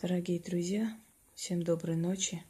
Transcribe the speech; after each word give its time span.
Дорогие 0.00 0.38
друзья, 0.38 0.96
всем 1.34 1.64
доброй 1.64 1.96
ночи. 1.96 2.44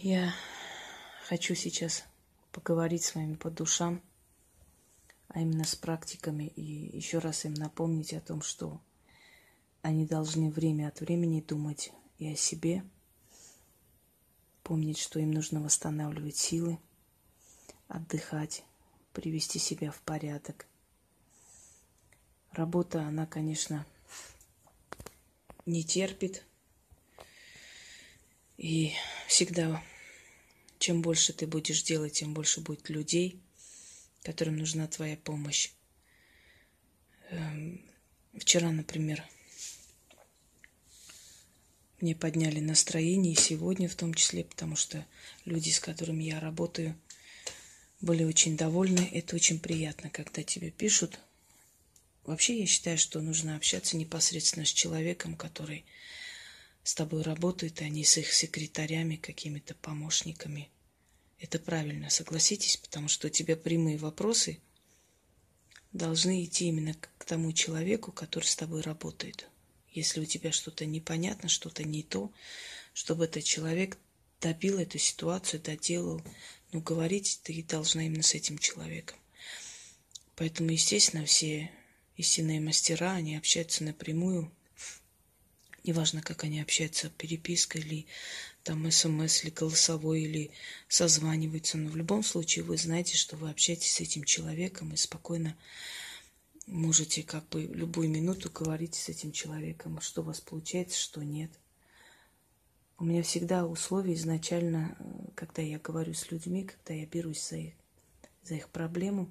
Я 0.00 0.34
хочу 1.28 1.54
сейчас 1.54 2.02
поговорить 2.50 3.04
с 3.04 3.14
вами 3.14 3.34
по 3.34 3.48
душам, 3.48 4.02
а 5.28 5.40
именно 5.40 5.62
с 5.62 5.76
практиками, 5.76 6.48
и 6.56 6.96
еще 6.96 7.18
раз 7.18 7.44
им 7.44 7.54
напомнить 7.54 8.12
о 8.12 8.20
том, 8.20 8.42
что 8.42 8.80
они 9.82 10.04
должны 10.04 10.50
время 10.50 10.88
от 10.88 10.98
времени 10.98 11.40
думать 11.40 11.92
и 12.18 12.26
о 12.32 12.34
себе, 12.34 12.82
помнить, 14.64 14.98
что 14.98 15.20
им 15.20 15.30
нужно 15.30 15.62
восстанавливать 15.62 16.36
силы, 16.36 16.80
отдыхать, 17.86 18.64
привести 19.12 19.60
себя 19.60 19.92
в 19.92 20.00
порядок. 20.00 20.66
Работа, 22.50 23.02
она, 23.02 23.24
конечно, 23.24 23.86
не 25.68 25.84
терпит. 25.84 26.44
И 28.56 28.92
всегда, 29.28 29.82
чем 30.78 31.02
больше 31.02 31.32
ты 31.32 31.46
будешь 31.46 31.82
делать, 31.82 32.14
тем 32.14 32.34
больше 32.34 32.60
будет 32.60 32.88
людей, 32.88 33.40
которым 34.22 34.56
нужна 34.56 34.88
твоя 34.88 35.16
помощь. 35.16 35.70
Эм, 37.30 37.80
вчера, 38.36 38.72
например, 38.72 39.22
мне 42.00 42.14
подняли 42.14 42.60
настроение, 42.60 43.34
и 43.34 43.40
сегодня 43.40 43.88
в 43.88 43.94
том 43.94 44.14
числе, 44.14 44.44
потому 44.44 44.74
что 44.74 45.06
люди, 45.44 45.70
с 45.70 45.80
которыми 45.80 46.24
я 46.24 46.40
работаю, 46.40 46.98
были 48.00 48.24
очень 48.24 48.56
довольны. 48.56 49.08
Это 49.12 49.36
очень 49.36 49.60
приятно, 49.60 50.08
когда 50.08 50.42
тебе 50.42 50.70
пишут, 50.70 51.20
Вообще 52.28 52.60
я 52.60 52.66
считаю, 52.66 52.98
что 52.98 53.22
нужно 53.22 53.56
общаться 53.56 53.96
непосредственно 53.96 54.66
с 54.66 54.68
человеком, 54.68 55.34
который 55.34 55.86
с 56.84 56.94
тобой 56.94 57.22
работает, 57.22 57.80
а 57.80 57.88
не 57.88 58.04
с 58.04 58.18
их 58.18 58.34
секретарями, 58.34 59.16
какими-то 59.16 59.74
помощниками. 59.74 60.68
Это 61.38 61.58
правильно, 61.58 62.10
согласитесь, 62.10 62.76
потому 62.76 63.08
что 63.08 63.28
у 63.28 63.30
тебя 63.30 63.56
прямые 63.56 63.96
вопросы 63.96 64.60
должны 65.94 66.44
идти 66.44 66.66
именно 66.66 66.94
к 67.16 67.24
тому 67.24 67.50
человеку, 67.54 68.12
который 68.12 68.44
с 68.44 68.56
тобой 68.56 68.82
работает. 68.82 69.48
Если 69.90 70.20
у 70.20 70.26
тебя 70.26 70.52
что-то 70.52 70.84
непонятно, 70.84 71.48
что-то 71.48 71.82
не 71.82 72.02
то, 72.02 72.30
чтобы 72.92 73.24
этот 73.24 73.44
человек 73.44 73.96
добил 74.42 74.78
эту 74.78 74.98
ситуацию, 74.98 75.62
доделал, 75.62 76.20
ну, 76.72 76.82
говорить 76.82 77.40
ты 77.42 77.62
должна 77.62 78.04
именно 78.04 78.22
с 78.22 78.34
этим 78.34 78.58
человеком. 78.58 79.16
Поэтому, 80.36 80.68
естественно, 80.68 81.24
все 81.24 81.70
истинные 82.18 82.60
мастера, 82.60 83.12
они 83.12 83.36
общаются 83.36 83.84
напрямую. 83.84 84.52
Неважно, 85.84 86.20
как 86.20 86.44
они 86.44 86.60
общаются, 86.60 87.08
перепиской 87.08 87.80
или 87.80 88.06
там 88.64 88.90
смс, 88.90 89.42
или 89.42 89.50
голосовой, 89.50 90.22
или 90.22 90.50
созваниваются. 90.88 91.78
Но 91.78 91.88
в 91.88 91.96
любом 91.96 92.22
случае 92.22 92.64
вы 92.64 92.76
знаете, 92.76 93.16
что 93.16 93.36
вы 93.36 93.48
общаетесь 93.48 93.92
с 93.92 94.00
этим 94.00 94.24
человеком 94.24 94.92
и 94.92 94.96
спокойно 94.96 95.56
можете 96.66 97.22
как 97.22 97.48
бы 97.48 97.62
любую 97.62 98.10
минуту 98.10 98.50
говорить 98.50 98.94
с 98.94 99.08
этим 99.08 99.32
человеком, 99.32 100.00
что 100.02 100.20
у 100.20 100.24
вас 100.24 100.40
получается, 100.40 100.98
что 100.98 101.22
нет. 101.22 101.50
У 102.98 103.04
меня 103.04 103.22
всегда 103.22 103.64
условия 103.64 104.14
изначально, 104.14 104.98
когда 105.34 105.62
я 105.62 105.78
говорю 105.78 106.12
с 106.14 106.30
людьми, 106.30 106.64
когда 106.64 106.94
я 106.94 107.06
берусь 107.06 107.48
за 107.48 107.56
их, 107.56 107.74
за 108.42 108.56
их 108.56 108.68
проблему, 108.68 109.30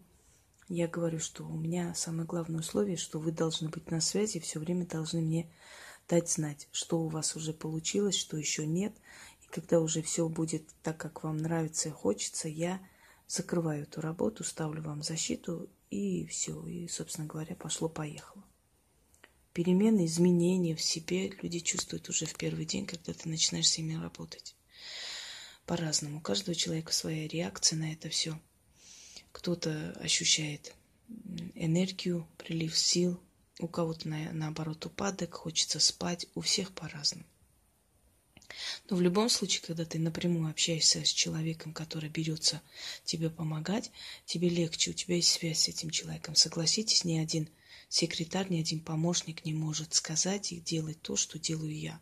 я 0.70 0.88
говорю, 0.88 1.20
что 1.20 1.46
у 1.46 1.56
меня 1.56 1.94
самое 1.96 2.26
главное 2.26 2.60
условие, 2.60 2.98
что 2.98 3.20
вы 3.20 3.32
должны 3.32 3.70
быть 3.70 3.90
на 3.90 4.02
связи, 4.02 4.40
все 4.40 4.60
время 4.60 4.86
должны 4.86 5.22
мне 5.22 5.50
дать 6.10 6.30
знать, 6.30 6.68
что 6.72 7.00
у 7.00 7.08
вас 7.08 7.36
уже 7.36 7.54
получилось, 7.54 8.16
что 8.16 8.38
еще 8.38 8.66
нет. 8.66 8.94
И 9.44 9.48
когда 9.48 9.80
уже 9.80 10.02
все 10.02 10.28
будет 10.28 10.64
так, 10.84 10.98
как 10.98 11.24
вам 11.24 11.38
нравится 11.38 11.90
и 11.90 11.94
хочется, 11.94 12.50
я 12.50 12.82
закрываю 13.28 13.84
эту 13.84 14.02
работу, 14.02 14.44
ставлю 14.44 14.82
вам 14.82 15.04
защиту, 15.04 15.70
и 15.90 16.26
все. 16.26 16.66
И, 16.68 16.88
собственно 16.90 17.28
говоря, 17.28 17.56
пошло-поехало. 17.56 18.44
Перемены, 19.54 20.06
изменения 20.06 20.76
в 20.76 20.82
себе 20.82 21.30
люди 21.42 21.60
чувствуют 21.60 22.10
уже 22.10 22.26
в 22.26 22.36
первый 22.36 22.66
день, 22.66 22.86
когда 22.86 23.14
ты 23.14 23.30
начинаешь 23.30 23.70
с 23.70 23.78
ними 23.78 23.96
работать. 23.96 24.56
По-разному. 25.66 26.18
У 26.18 26.22
каждого 26.22 26.56
человека 26.56 26.94
своя 26.94 27.28
реакция 27.28 27.80
на 27.80 27.94
это 27.94 28.10
все– 28.10 28.38
кто-то 29.38 29.96
ощущает 30.02 30.74
энергию, 31.54 32.28
прилив 32.40 32.76
сил, 32.76 33.22
у 33.60 33.68
кого-то 33.68 34.10
на, 34.10 34.32
наоборот 34.34 34.84
упадок, 34.88 35.36
хочется 35.36 35.80
спать, 35.80 36.26
у 36.34 36.42
всех 36.42 36.72
по-разному. 36.72 37.24
Но 38.90 38.98
в 38.98 39.02
любом 39.02 39.30
случае, 39.30 39.62
когда 39.62 39.86
ты 39.86 40.00
напрямую 40.00 40.50
общаешься 40.50 41.06
с 41.06 41.10
человеком, 41.10 41.72
который 41.72 42.10
берется 42.10 42.64
тебе 43.06 43.30
помогать, 43.30 43.92
тебе 44.26 44.50
легче, 44.50 44.90
у 44.90 44.94
тебя 44.96 45.18
есть 45.18 45.32
связь 45.32 45.60
с 45.60 45.68
этим 45.68 45.92
человеком. 45.92 46.34
Согласитесь, 46.34 47.04
ни 47.04 47.20
один 47.20 47.48
секретарь, 47.90 48.50
ни 48.50 48.60
один 48.60 48.80
помощник 48.80 49.46
не 49.46 49.54
может 49.54 49.94
сказать 49.94 50.52
и 50.52 50.60
делать 50.60 51.00
то, 51.04 51.16
что 51.16 51.38
делаю 51.38 51.78
я. 51.78 52.02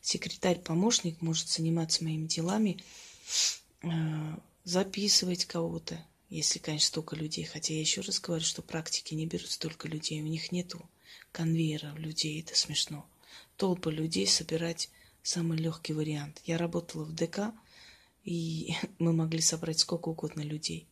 Секретарь-помощник 0.00 1.22
может 1.22 1.48
заниматься 1.48 2.04
моими 2.04 2.28
делами, 2.28 2.78
э, 3.82 3.88
записывать 4.62 5.44
кого-то, 5.46 6.06
если, 6.32 6.58
конечно, 6.58 6.88
столько 6.88 7.14
людей. 7.14 7.44
Хотя 7.44 7.74
я 7.74 7.80
еще 7.80 8.00
раз 8.00 8.18
говорю, 8.18 8.44
что 8.44 8.62
практики 8.62 9.14
не 9.14 9.26
берут 9.26 9.50
столько 9.50 9.86
людей. 9.86 10.22
У 10.22 10.26
них 10.26 10.50
нету 10.50 10.88
конвейера 11.30 11.94
людей. 11.96 12.40
Это 12.40 12.56
смешно. 12.56 13.06
Толпы 13.56 13.92
людей 13.92 14.26
собирать 14.26 14.88
самый 15.22 15.58
легкий 15.58 15.92
вариант. 15.92 16.40
Я 16.44 16.56
работала 16.56 17.04
в 17.04 17.14
ДК, 17.14 17.52
и 18.24 18.74
мы 18.98 19.12
могли 19.12 19.40
собрать 19.40 19.78
сколько 19.78 20.08
угодно 20.08 20.40
людей. 20.40 20.86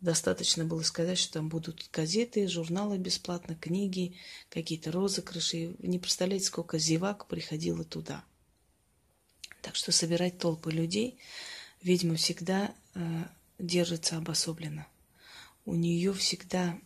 Достаточно 0.00 0.64
было 0.64 0.82
сказать, 0.82 1.16
что 1.16 1.34
там 1.34 1.48
будут 1.48 1.88
газеты, 1.92 2.48
журналы 2.48 2.98
бесплатно, 2.98 3.54
книги, 3.54 4.16
какие-то 4.48 4.90
розыгрыши. 4.90 5.76
Не 5.78 6.00
представляете, 6.00 6.46
сколько 6.46 6.76
зевак 6.80 7.28
приходило 7.28 7.84
туда. 7.84 8.24
Так 9.60 9.76
что 9.76 9.92
собирать 9.92 10.38
толпы 10.38 10.72
людей, 10.72 11.18
видимо, 11.82 12.16
всегда 12.16 12.74
э, 12.94 13.24
держится 13.58 14.16
обособленно. 14.16 14.86
У 15.64 15.74
нее 15.74 16.12
всегда 16.12 16.78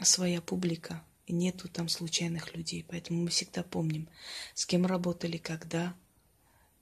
своя 0.00 0.40
публика, 0.40 1.04
и 1.26 1.32
нету 1.32 1.68
там 1.68 1.88
случайных 1.88 2.54
людей. 2.56 2.84
Поэтому 2.88 3.22
мы 3.22 3.28
всегда 3.28 3.62
помним, 3.62 4.08
с 4.54 4.64
кем 4.64 4.86
работали, 4.86 5.36
когда 5.36 5.94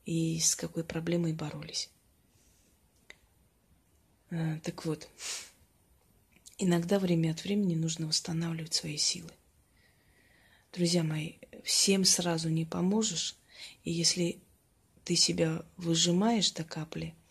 и 0.04 0.38
с 0.38 0.54
какой 0.54 0.84
проблемой 0.84 1.32
боролись. 1.32 1.90
А, 4.30 4.58
так 4.60 4.84
вот, 4.84 5.08
иногда 6.58 7.00
время 7.00 7.32
от 7.32 7.42
времени 7.42 7.74
нужно 7.74 8.06
восстанавливать 8.06 8.72
свои 8.72 8.96
силы. 8.96 9.32
Друзья 10.72 11.02
мои, 11.02 11.34
всем 11.64 12.04
сразу 12.04 12.48
не 12.48 12.64
поможешь, 12.64 13.36
и 13.82 13.90
если 13.90 14.40
ты 15.04 15.16
себя 15.16 15.64
выжимаешь 15.76 16.52
до 16.52 16.64
капли– 16.64 17.14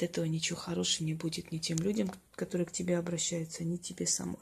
от 0.00 0.02
этого 0.02 0.24
ничего 0.24 0.58
хорошего 0.58 1.06
не 1.06 1.14
будет 1.14 1.52
ни 1.52 1.58
тем 1.58 1.78
людям, 1.78 2.10
которые 2.32 2.66
к 2.66 2.72
тебе 2.72 2.98
обращаются, 2.98 3.64
ни 3.64 3.76
тебе 3.76 4.06
самой. 4.06 4.40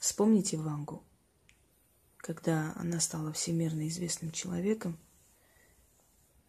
Вспомните 0.00 0.56
Вангу, 0.56 1.04
когда 2.16 2.72
она 2.76 2.98
стала 3.00 3.32
всемирно 3.32 3.86
известным 3.88 4.32
человеком, 4.32 4.98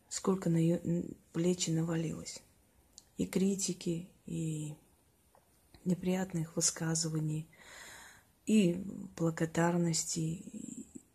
сколько 0.09 0.49
на 0.49 0.57
ее 0.57 0.81
плечи 1.31 1.69
навалилось. 1.69 2.41
И 3.17 3.25
критики, 3.25 4.09
и 4.25 4.73
неприятных 5.85 6.55
высказываний, 6.55 7.47
и 8.45 8.73
благодарности, 9.15 10.43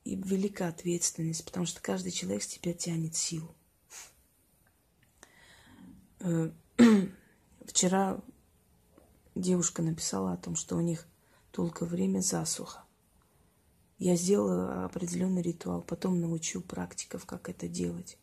и 0.04 0.16
велика 0.16 0.68
ответственность, 0.68 1.44
потому 1.44 1.66
что 1.66 1.80
каждый 1.80 2.12
человек 2.12 2.42
с 2.42 2.48
тебя 2.48 2.74
тянет 2.74 3.16
силу. 3.16 3.54
Э, 6.24 6.50
вчера 7.66 8.18
девушка 9.34 9.82
написала 9.82 10.32
о 10.32 10.38
том, 10.38 10.56
что 10.56 10.76
у 10.76 10.80
них 10.80 11.06
долгое 11.52 11.84
время 11.84 12.20
засуха. 12.20 12.82
Я 13.98 14.16
сделала 14.16 14.86
определенный 14.86 15.42
ритуал, 15.42 15.82
потом 15.82 16.20
научу 16.20 16.62
практиков, 16.62 17.26
как 17.26 17.50
это 17.50 17.68
делать. 17.68 18.16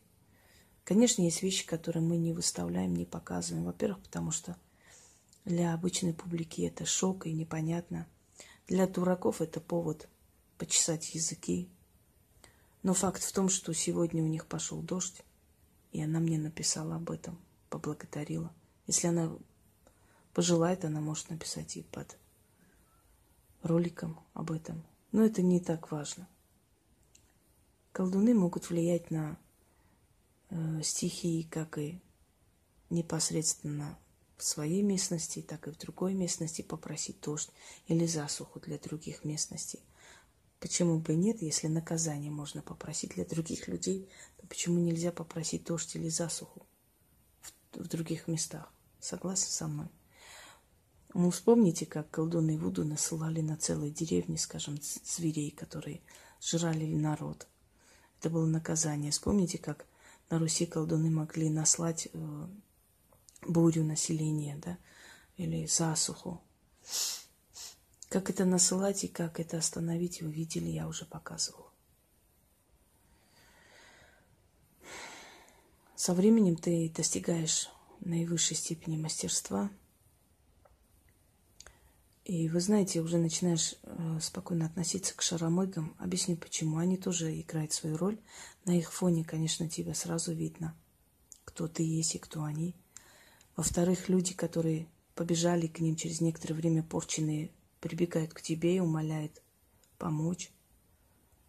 Конечно, 0.84 1.22
есть 1.22 1.44
вещи, 1.44 1.66
которые 1.66 2.04
мы 2.04 2.18
не 2.18 2.34
выставляем, 2.34 2.96
не 2.96 3.06
показываем. 3.06 3.66
Во-первых, 3.66 4.02
потому 4.02 4.32
что 4.32 4.58
для 5.46 5.74
обычной 5.74 6.14
публики 6.14 6.62
это 6.62 6.86
шок 6.86 7.28
и 7.28 7.34
непонятно. 7.34 8.08
Для 8.68 8.88
дураков 8.88 9.42
это 9.42 9.62
повод 9.62 10.10
почесать 10.58 11.14
языки. 11.14 11.70
Но 12.82 12.96
факт 12.96 13.22
в 13.22 13.32
том, 13.32 13.48
что 13.48 13.74
сегодня 13.74 14.24
у 14.24 14.28
них 14.28 14.48
пошел 14.48 14.82
дождь, 14.82 15.22
и 15.92 16.02
она 16.02 16.20
мне 16.20 16.40
написала 16.40 16.96
об 16.96 17.12
этом– 17.12 17.40
поблагодарила. 17.72 18.54
Если 18.86 19.08
она 19.08 19.36
пожелает, 20.34 20.86
она 20.86 21.02
может 21.02 21.30
написать 21.32 21.78
и 21.78 21.82
под 21.82 22.18
роликом 23.64 24.20
об 24.34 24.52
этом. 24.52 24.84
Но 25.12 25.24
это 25.24 25.42
не 25.42 25.60
так 25.60 25.92
важно. 25.92 26.28
колдуны 27.94 28.34
могут 28.34 28.70
влиять 28.70 29.10
на 29.10 29.38
э, 30.50 30.82
стихии, 30.84 31.44
как 31.44 31.78
и 31.78 32.00
непосредственно 32.90 33.98
в 34.38 34.44
своей 34.44 34.82
местности, 34.82 35.42
так 35.42 35.68
и 35.68 35.72
в 35.72 35.78
другой 35.78 36.14
местности 36.14 36.62
попросить 36.62 37.22
дождь 37.22 37.50
или 37.88 38.06
засуху 38.06 38.60
для 38.60 38.78
других 38.78 39.24
местностей. 39.24 39.80
Почему 40.60 41.00
бы 41.00 41.16
нет, 41.16 41.42
если 41.42 41.68
наказание 41.68 42.32
можно 42.32 42.62
попросить 42.62 43.16
для 43.16 43.26
других 43.26 43.68
людей, 43.68 44.10
то 44.38 44.48
почему 44.48 44.80
нельзя 44.80 45.12
попросить 45.12 45.64
дождь 45.64 45.96
или 45.96 46.10
засуху 46.10 46.66
в, 47.74 47.88
других 47.88 48.28
местах? 48.28 48.72
Согласны 49.00 49.52
со 49.52 49.68
мной? 49.68 49.88
Ну, 51.14 51.30
вспомните, 51.30 51.86
как 51.86 52.10
колдуны 52.10 52.58
Вуду 52.58 52.86
насылали 52.86 53.42
на 53.42 53.58
целые 53.58 53.92
деревни, 53.92 54.38
скажем, 54.38 54.80
зверей, 54.82 55.52
которые 55.52 56.02
жрали 56.42 56.86
народ. 56.86 57.48
Это 58.20 58.30
было 58.30 58.46
наказание. 58.46 59.12
Вспомните, 59.12 59.58
как 59.58 59.86
на 60.30 60.40
Руси 60.40 60.66
колдуны 60.66 61.10
могли 61.10 61.50
наслать 61.50 62.08
э, 62.14 62.48
бурю 63.48 63.84
населения, 63.84 64.58
да, 64.64 64.78
или 65.38 65.66
засуху. 65.66 66.42
Как 68.10 68.30
это 68.30 68.46
насылать 68.46 69.04
и 69.04 69.08
как 69.08 69.40
это 69.40 69.58
остановить, 69.58 70.22
вы 70.22 70.32
видели, 70.32 70.70
я 70.70 70.88
уже 70.88 71.06
показывала. 71.06 71.71
Со 76.02 76.16
временем 76.16 76.56
ты 76.56 76.90
достигаешь 76.90 77.70
наивысшей 78.00 78.58
степени 78.58 78.98
мастерства– 78.98 79.70
и 82.26 82.50
вы 82.50 82.60
знаете, 82.60 83.02
уже 83.02 83.20
начинаешь 83.20 83.76
э, 83.84 84.20
спокойно 84.20 84.66
относиться 84.66 85.16
к 85.16 85.22
шаромыгам. 85.22 85.96
Объясню 86.00 86.38
почему. 86.38 86.78
Они 86.78 86.98
тоже 86.98 87.40
играют 87.40 87.72
свою 87.72 87.98
роль. 87.98 88.18
На 88.66 88.76
их 88.76 88.92
фоне, 88.92 89.24
конечно, 89.24 89.70
тебя 89.70 89.94
сразу 89.94 90.34
видно, 90.34 90.76
кто 91.46 91.68
ты 91.68 91.84
есть 91.84 92.16
и 92.16 92.20
кто 92.20 92.44
они. 92.44 92.74
Во-вторых, 93.56 94.10
люди, 94.10 94.34
которые 94.34 94.88
побежали 95.14 95.68
к 95.68 95.80
ним 95.82 95.96
через 95.96 96.20
некоторое 96.20 96.56
время 96.56 96.82
порченные, 96.82 97.52
прибегают 97.80 98.34
к 98.34 98.42
тебе 98.42 98.78
и 98.78 98.80
умоляют 98.80 99.40
помочь. 100.00 100.52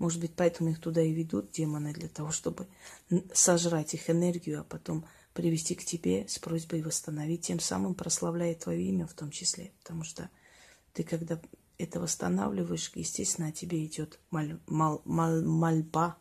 Может 0.02 0.20
быть, 0.20 0.34
поэтому 0.34 0.70
их 0.70 0.80
туда 0.80 1.00
и 1.00 1.12
ведут 1.12 1.52
демоны, 1.52 1.92
для 1.92 2.08
того, 2.08 2.32
чтобы 2.32 2.66
сожрать 3.32 3.94
их 3.94 4.10
энергию, 4.10 4.62
а 4.62 4.64
потом 4.64 5.06
привести 5.32 5.76
к 5.76 5.84
тебе 5.84 6.26
с 6.26 6.40
просьбой 6.40 6.82
восстановить, 6.82 7.42
тем 7.42 7.60
самым 7.60 7.94
прославляя 7.94 8.56
твое 8.56 8.82
имя 8.82 9.06
в 9.06 9.14
том 9.14 9.30
числе. 9.30 9.70
Потому 9.78 10.02
что 10.02 10.28
ты 10.92 11.04
когда 11.04 11.40
это 11.78 12.00
восстанавливаешь, 12.00 12.90
естественно, 12.96 13.46
о 13.46 13.52
тебе 13.52 13.86
идет 13.86 14.18
маль, 14.32 14.58
мал, 14.66 15.02
мал, 15.04 15.40
мольба. 15.40 16.18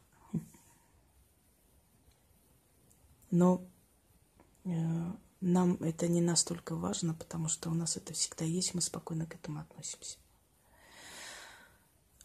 Но 3.32 3.66
э, 4.64 5.12
нам 5.40 5.74
это 5.82 6.08
не 6.08 6.22
настолько 6.22 6.76
важно, 6.76 7.16
потому 7.16 7.48
что 7.48 7.72
у 7.72 7.74
нас 7.74 7.98
это 7.98 8.14
всегда 8.14 8.46
есть, 8.46 8.76
мы 8.76 8.82
спокойно 8.82 9.26
к 9.26 9.34
этому 9.34 9.60
относимся. 9.62 10.20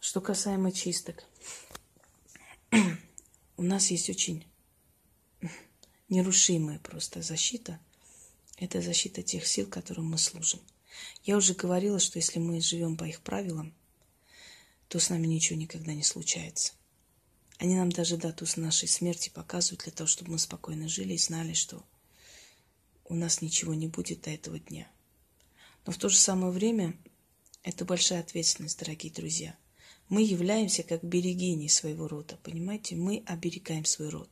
Что 0.06 0.20
касаемо 0.20 0.70
чисток, 0.70 1.24
нас 3.66 3.90
есть 3.90 4.08
очень 4.08 4.46
нерушимая 6.08 6.78
просто 6.78 7.22
защита. 7.22 7.78
Это 8.56 8.80
защита 8.80 9.22
тех 9.22 9.46
сил, 9.46 9.66
которым 9.66 10.10
мы 10.10 10.18
служим– 10.18 10.60
я 11.24 11.36
уже 11.36 11.54
говорила, 11.54 11.98
что 11.98 12.18
если 12.18 12.38
мы 12.38 12.60
живем 12.60 12.96
по 12.96 13.04
их 13.04 13.20
правилам, 13.20 13.74
то 14.88 14.98
с 14.98 15.10
нами 15.10 15.26
ничего 15.26 15.58
никогда 15.58 15.92
не 15.92 16.04
случается. 16.04 16.72
Они 17.58 17.74
нам 17.74 17.90
даже 17.90 18.16
дату 18.16 18.46
с 18.46 18.56
нашей 18.56 18.88
смерти 18.88 19.30
показывают 19.30 19.84
для 19.84 19.92
того, 19.92 20.06
чтобы 20.06 20.32
мы 20.32 20.38
спокойно 20.38 20.88
жили 20.88 21.14
и 21.14 21.18
знали, 21.18 21.54
что 21.54 21.84
у 23.04 23.14
нас 23.14 23.40
ничего 23.40 23.74
не 23.74 23.88
будет 23.88 24.22
до 24.22 24.30
этого 24.30 24.58
дня. 24.58 24.88
Но 25.86 25.92
в 25.92 25.98
то 25.98 26.08
же 26.08 26.16
самое 26.16 26.52
время 26.52 26.96
это 27.62 27.84
большая 27.84 28.20
ответственность, 28.20 28.78
дорогие 28.78 29.12
друзья. 29.12 29.56
Мы 30.08 30.22
являемся 30.22 30.82
как 30.82 31.02
берегини 31.02 31.68
своего 31.68 32.08
рода, 32.08 32.38
понимаете? 32.42 32.96
Мы 32.96 33.22
оберегаем 33.26 33.84
свой 33.84 34.08
род. 34.08 34.28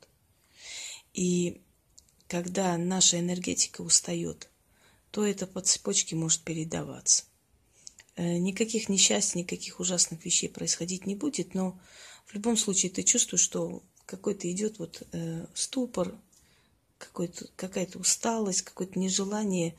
И 1.12 1.60
когда 2.28 2.76
наша 2.76 3.18
энергетика 3.18 3.82
устает– 3.82 4.48
то 5.14 5.24
это 5.24 5.46
по 5.46 5.60
цепочке 5.60 6.16
может 6.16 6.40
передаваться. 6.40 7.22
Э, 8.16 8.36
никаких 8.38 8.88
несчастий, 8.88 9.38
никаких 9.38 9.78
ужасных 9.78 10.24
вещей 10.24 10.48
происходить 10.48 11.06
не 11.06 11.14
будет, 11.14 11.54
но 11.54 11.78
в 12.26 12.34
любом 12.34 12.56
случае 12.56 12.90
ты 12.90 13.04
чувствуешь, 13.04 13.42
что 13.44 13.84
какой-то 14.06 14.50
идет 14.50 14.80
вот 14.80 15.06
э, 15.12 15.46
ступор, 15.54 16.18
какая-то 16.98 18.00
усталость, 18.00 18.62
какое-то 18.62 18.98
нежелание 18.98 19.76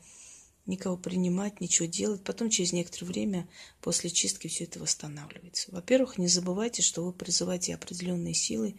никого 0.66 0.96
принимать, 0.96 1.60
ничего 1.60 1.86
делать. 1.86 2.22
Потом 2.22 2.50
через 2.50 2.72
некоторое 2.72 3.06
время 3.06 3.48
после 3.80 4.10
чистки 4.10 4.48
все 4.48 4.64
это 4.64 4.80
восстанавливается. 4.80 5.70
Во-первых, 5.72 6.18
не 6.18 6.28
забывайте, 6.28 6.82
что 6.82 7.04
вы 7.04 7.12
призываете 7.12 7.74
определенные 7.74 8.34
силы 8.34 8.76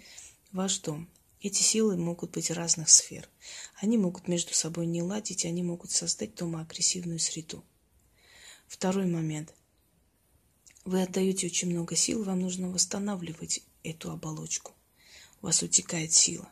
в 0.52 0.58
ваш 0.58 0.80
дом. 0.80 1.10
Эти 1.42 1.62
силы 1.62 1.98
могут 1.98 2.32
быть 2.32 2.50
разных 2.52 2.90
сфер. 2.90 3.30
Они 3.76 3.98
могут 3.98 4.28
между 4.28 4.54
собой 4.54 4.88
не 4.88 5.04
ладить, 5.04 5.46
они 5.46 5.64
могут 5.64 5.92
создать 5.92 6.36
дома 6.36 6.62
агрессивную 6.62 7.20
среду. 7.20 7.64
Второй 8.68 9.06
момент. 9.06 9.54
Вы 10.84 11.02
отдаете 11.02 11.48
очень 11.48 11.70
много 11.70 11.96
сил, 11.96 12.24
вам 12.24 12.42
нужно 12.42 12.70
восстанавливать 12.70 13.62
эту 13.84 14.12
оболочку. 14.12 14.74
У 15.42 15.46
вас 15.46 15.62
утекает 15.62 16.14
сила. 16.14 16.50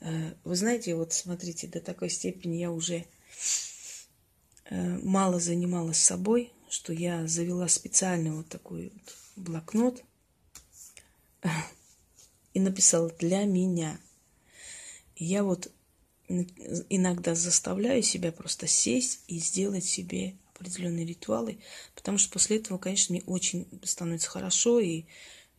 Э, 0.00 0.34
вы 0.44 0.56
знаете, 0.56 0.94
вот 0.94 1.12
смотрите, 1.12 1.66
до 1.66 1.80
такой 1.80 2.10
степени 2.10 2.56
я 2.56 2.70
уже 2.70 3.04
мало 4.70 5.40
занималась 5.40 5.98
собой, 5.98 6.52
что 6.68 6.92
я 6.92 7.26
завела 7.26 7.68
специальный 7.68 8.30
вот 8.30 8.48
такой 8.48 8.92
вот 8.94 9.16
блокнот 9.36 10.02
и 12.54 12.60
написала 12.60 13.10
«для 13.18 13.44
меня». 13.44 13.98
Я 15.16 15.44
вот 15.44 15.70
иногда 16.88 17.34
заставляю 17.34 18.02
себя 18.02 18.32
просто 18.32 18.66
сесть 18.66 19.20
и 19.28 19.38
сделать 19.38 19.84
себе 19.84 20.34
определенные 20.54 21.04
ритуалы, 21.04 21.58
потому 21.94 22.18
что 22.18 22.32
после 22.32 22.56
этого, 22.56 22.78
конечно, 22.78 23.12
мне 23.12 23.22
очень 23.26 23.66
становится 23.82 24.30
хорошо, 24.30 24.80
и 24.80 25.04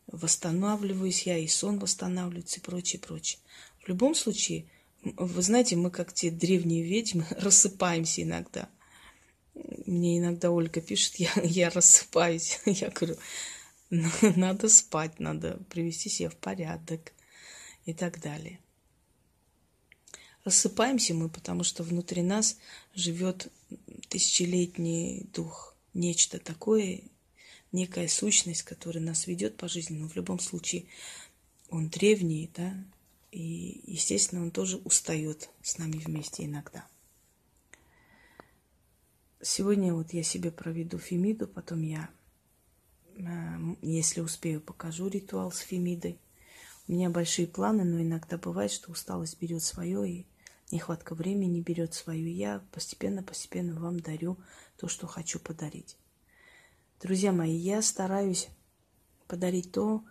восстанавливаюсь 0.06 1.22
я, 1.26 1.38
и 1.38 1.46
сон 1.46 1.78
восстанавливается, 1.78 2.60
и 2.60 2.62
прочее, 2.62 3.00
прочее. 3.00 3.38
В 3.84 3.88
любом 3.88 4.14
случае, 4.14 4.66
вы 5.02 5.42
знаете, 5.42 5.76
мы 5.76 5.90
как 5.90 6.12
те 6.12 6.30
древние 6.30 6.82
ведьмы 6.82 7.26
рассыпаемся 7.38 8.22
иногда. 8.22 8.68
Мне 9.86 10.18
иногда 10.18 10.50
Ольга 10.50 10.80
пишет, 10.80 11.16
я, 11.16 11.30
я 11.42 11.70
рассыпаюсь. 11.70 12.60
Я 12.66 12.90
говорю, 12.90 13.16
надо 13.90 14.68
спать, 14.68 15.20
надо 15.20 15.58
привести 15.70 16.08
себя 16.08 16.30
в 16.30 16.36
порядок 16.36 17.12
и 17.84 17.92
так 17.92 18.20
далее. 18.20 18.58
Рассыпаемся 20.44 21.14
мы, 21.14 21.28
потому 21.28 21.64
что 21.64 21.82
внутри 21.82 22.22
нас 22.22 22.58
живет 22.94 23.50
тысячелетний 24.08 25.26
дух, 25.32 25.74
нечто 25.94 26.38
такое, 26.38 27.00
некая 27.72 28.08
сущность, 28.08 28.62
которая 28.62 29.02
нас 29.02 29.26
ведет 29.26 29.56
по 29.56 29.68
жизни, 29.68 29.96
но 29.96 30.08
в 30.08 30.16
любом 30.16 30.38
случае 30.38 30.84
он 31.70 31.88
древний, 31.88 32.50
да, 32.54 32.74
и, 33.32 33.80
естественно, 33.86 34.42
он 34.42 34.50
тоже 34.50 34.76
устает 34.78 35.48
с 35.62 35.78
нами 35.78 35.98
вместе 35.98 36.44
иногда. 36.44 36.86
Сегодня 39.44 39.94
вот 39.94 40.12
я 40.12 40.22
себе 40.22 40.50
проведу 40.50 40.98
Фемиду, 40.98 41.46
потом 41.46 41.82
я 41.82 42.08
Эм, 43.16 43.78
если 43.80 44.20
успею, 44.20 44.60
покажу 44.60 45.08
ритуал 45.08 45.52
с 45.52 45.58
Фемидой. 45.58 46.18
У 46.88 46.92
меня 46.92 47.10
большие 47.10 47.46
планы, 47.46 47.84
но 47.84 48.00
иногда 48.02 48.36
бывает, 48.36 48.70
что 48.70 48.90
усталость 48.90 49.40
берет 49.40 49.62
свое, 49.62 50.08
и 50.08 50.26
нехватка 50.70 51.14
времени 51.14 51.60
берет 51.60 51.94
свое. 51.94 52.30
Я 52.30 52.62
постепенно-постепенно 52.72 53.78
вам 53.78 54.00
дарю 54.00 54.36
то, 54.76 54.88
что 54.88 55.06
хочу 55.06 55.38
подарить. 55.38 55.96
Друзья 57.00 57.32
мои, 57.32 57.54
я 57.54 57.82
стараюсь 57.82 58.48
подарить 59.28 59.72
то, 59.72 60.04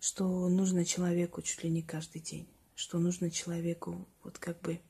что 0.00 0.48
нужно 0.48 0.84
человеку 0.84 1.42
чуть 1.42 1.62
ли 1.62 1.70
не 1.70 1.82
каждый 1.82 2.20
день. 2.20 2.48
Что 2.74 2.98
нужно 2.98 3.30
человеку 3.30 4.06
вот 4.22 4.38
как 4.38 4.60
бы 4.60 4.80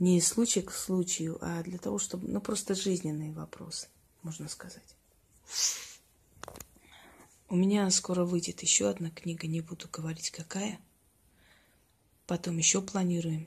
не 0.00 0.20
случай 0.20 0.62
к 0.62 0.72
случаю, 0.72 1.38
а 1.42 1.62
для 1.62 1.78
того, 1.78 1.98
чтобы, 1.98 2.26
ну, 2.26 2.40
просто 2.40 2.74
жизненные 2.74 3.32
вопросы, 3.32 3.86
можно 4.22 4.48
сказать. 4.48 4.96
У 7.48 7.54
меня 7.54 7.88
скоро 7.90 8.24
выйдет 8.24 8.62
еще 8.62 8.88
одна 8.88 9.10
книга, 9.10 9.46
не 9.46 9.60
буду 9.60 9.88
говорить 9.92 10.30
какая. 10.30 10.80
Потом 12.26 12.56
еще 12.56 12.80
планируем. 12.80 13.46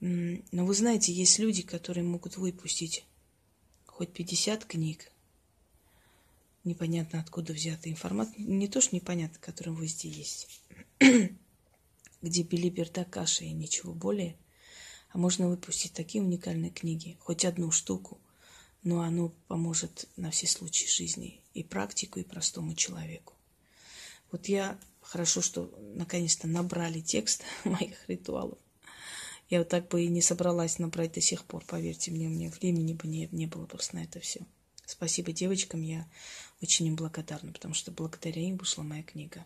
Но 0.00 0.66
вы 0.66 0.74
знаете, 0.74 1.12
есть 1.12 1.38
люди, 1.38 1.62
которые 1.62 2.04
могут 2.04 2.36
выпустить 2.36 3.06
хоть 3.86 4.12
50 4.12 4.64
книг, 4.64 5.10
непонятно 6.64 7.20
откуда 7.20 7.52
взятая 7.52 7.92
информация, 7.92 8.38
не 8.38 8.68
то, 8.68 8.80
что 8.80 8.96
непонятно, 8.96 9.38
которым 9.40 9.76
везде 9.76 10.08
есть, 10.08 10.60
где 12.22 12.42
билиберда 12.42 13.04
каша 13.04 13.44
и 13.44 13.52
ничего 13.52 13.94
более, 13.94 14.36
а 15.10 15.18
можно 15.18 15.48
выпустить 15.48 15.92
такие 15.92 16.22
уникальные 16.22 16.70
книги, 16.70 17.16
хоть 17.20 17.44
одну 17.44 17.70
штуку, 17.70 18.20
но 18.82 19.00
оно 19.00 19.30
поможет 19.48 20.08
на 20.16 20.30
все 20.30 20.46
случаи 20.46 20.86
жизни 20.86 21.40
и 21.54 21.62
практику, 21.62 22.20
и 22.20 22.24
простому 22.24 22.74
человеку. 22.74 23.34
Вот 24.30 24.46
я 24.46 24.78
хорошо, 25.00 25.40
что 25.40 25.72
наконец-то 25.94 26.46
набрали 26.46 27.00
текст 27.00 27.44
моих 27.64 28.08
ритуалов. 28.08 28.58
Я 29.48 29.60
вот 29.60 29.68
так 29.68 29.88
бы 29.88 30.04
и 30.04 30.08
не 30.08 30.22
собралась 30.22 30.78
набрать 30.78 31.12
до 31.12 31.20
сих 31.20 31.44
пор, 31.44 31.64
поверьте 31.64 32.10
мне, 32.10 32.26
у 32.26 32.30
меня 32.30 32.50
времени 32.50 32.94
бы 32.94 33.06
не, 33.06 33.28
не 33.30 33.46
было 33.46 33.66
просто 33.66 33.96
на 33.96 34.04
это 34.04 34.18
все. 34.18 34.44
Спасибо 34.84 35.32
девочкам, 35.32 35.82
я 35.82 36.08
очень 36.62 36.86
им 36.86 36.96
благодарна, 36.96 37.52
потому 37.52 37.74
что 37.74 37.90
благодаря 37.90 38.42
им 38.42 38.56
вышла 38.56 38.82
моя 38.82 39.02
книга. 39.02 39.44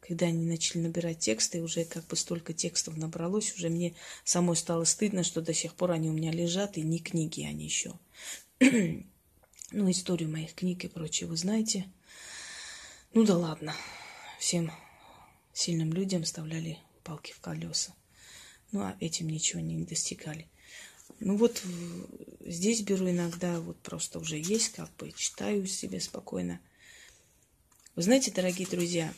Когда 0.00 0.26
они 0.26 0.46
начали 0.46 0.78
набирать 0.78 1.18
тексты, 1.18 1.62
уже 1.62 1.84
как 1.84 2.06
бы 2.06 2.16
столько 2.16 2.52
текстов 2.52 2.96
набралось, 2.96 3.54
уже 3.54 3.68
мне 3.68 3.94
самой 4.24 4.56
стало 4.56 4.84
стыдно, 4.84 5.22
что 5.22 5.40
до 5.42 5.52
сих 5.52 5.74
пор 5.74 5.92
они 5.92 6.08
у 6.08 6.12
меня 6.12 6.32
лежат, 6.32 6.78
и 6.78 6.82
не 6.82 6.98
книги 6.98 7.42
они 7.42 7.64
еще. 7.64 7.98
ну, 8.60 9.90
историю 9.90 10.30
моих 10.30 10.54
книг 10.54 10.84
и 10.84 10.88
прочее 10.88 11.28
вы 11.28 11.36
знаете. 11.36 11.90
Ну 13.12 13.24
да 13.24 13.36
ладно, 13.36 13.74
всем 14.38 14.70
сильным 15.52 15.92
людям 15.92 16.22
вставляли 16.22 16.78
палки 17.02 17.32
в 17.32 17.40
колеса. 17.40 17.94
Ну, 18.70 18.80
а 18.80 18.96
этим 19.00 19.28
ничего 19.28 19.60
не 19.60 19.84
достигали. 19.84 20.46
Ну 21.20 21.36
вот 21.36 21.62
здесь 22.44 22.82
беру 22.82 23.10
иногда, 23.10 23.60
вот 23.60 23.78
просто 23.78 24.18
уже 24.18 24.38
есть, 24.38 24.70
как 24.70 24.94
бы 24.96 25.10
читаю 25.12 25.66
себе 25.66 26.00
спокойно. 26.00 26.60
Вы 27.96 28.02
знаете, 28.02 28.30
дорогие 28.30 28.68
друзья, 28.68 29.12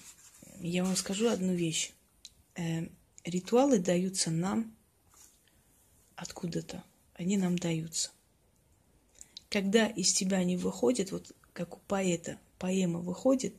я 0.68 0.84
вам 0.84 0.96
скажу 0.96 1.28
одну 1.28 1.54
вещь. 1.54 1.92
Э, 2.54 2.86
ритуалы 3.24 3.78
даются 3.78 4.30
нам 4.30 4.74
откуда-то. 6.16 6.84
Они 7.14 7.36
нам 7.36 7.58
даются. 7.58 8.10
Когда 9.48 9.86
из 9.86 10.12
тебя 10.12 10.38
они 10.38 10.56
выходят, 10.56 11.12
вот 11.12 11.34
как 11.52 11.76
у 11.76 11.80
поэта, 11.80 12.38
поэма 12.58 13.00
выходит, 13.00 13.54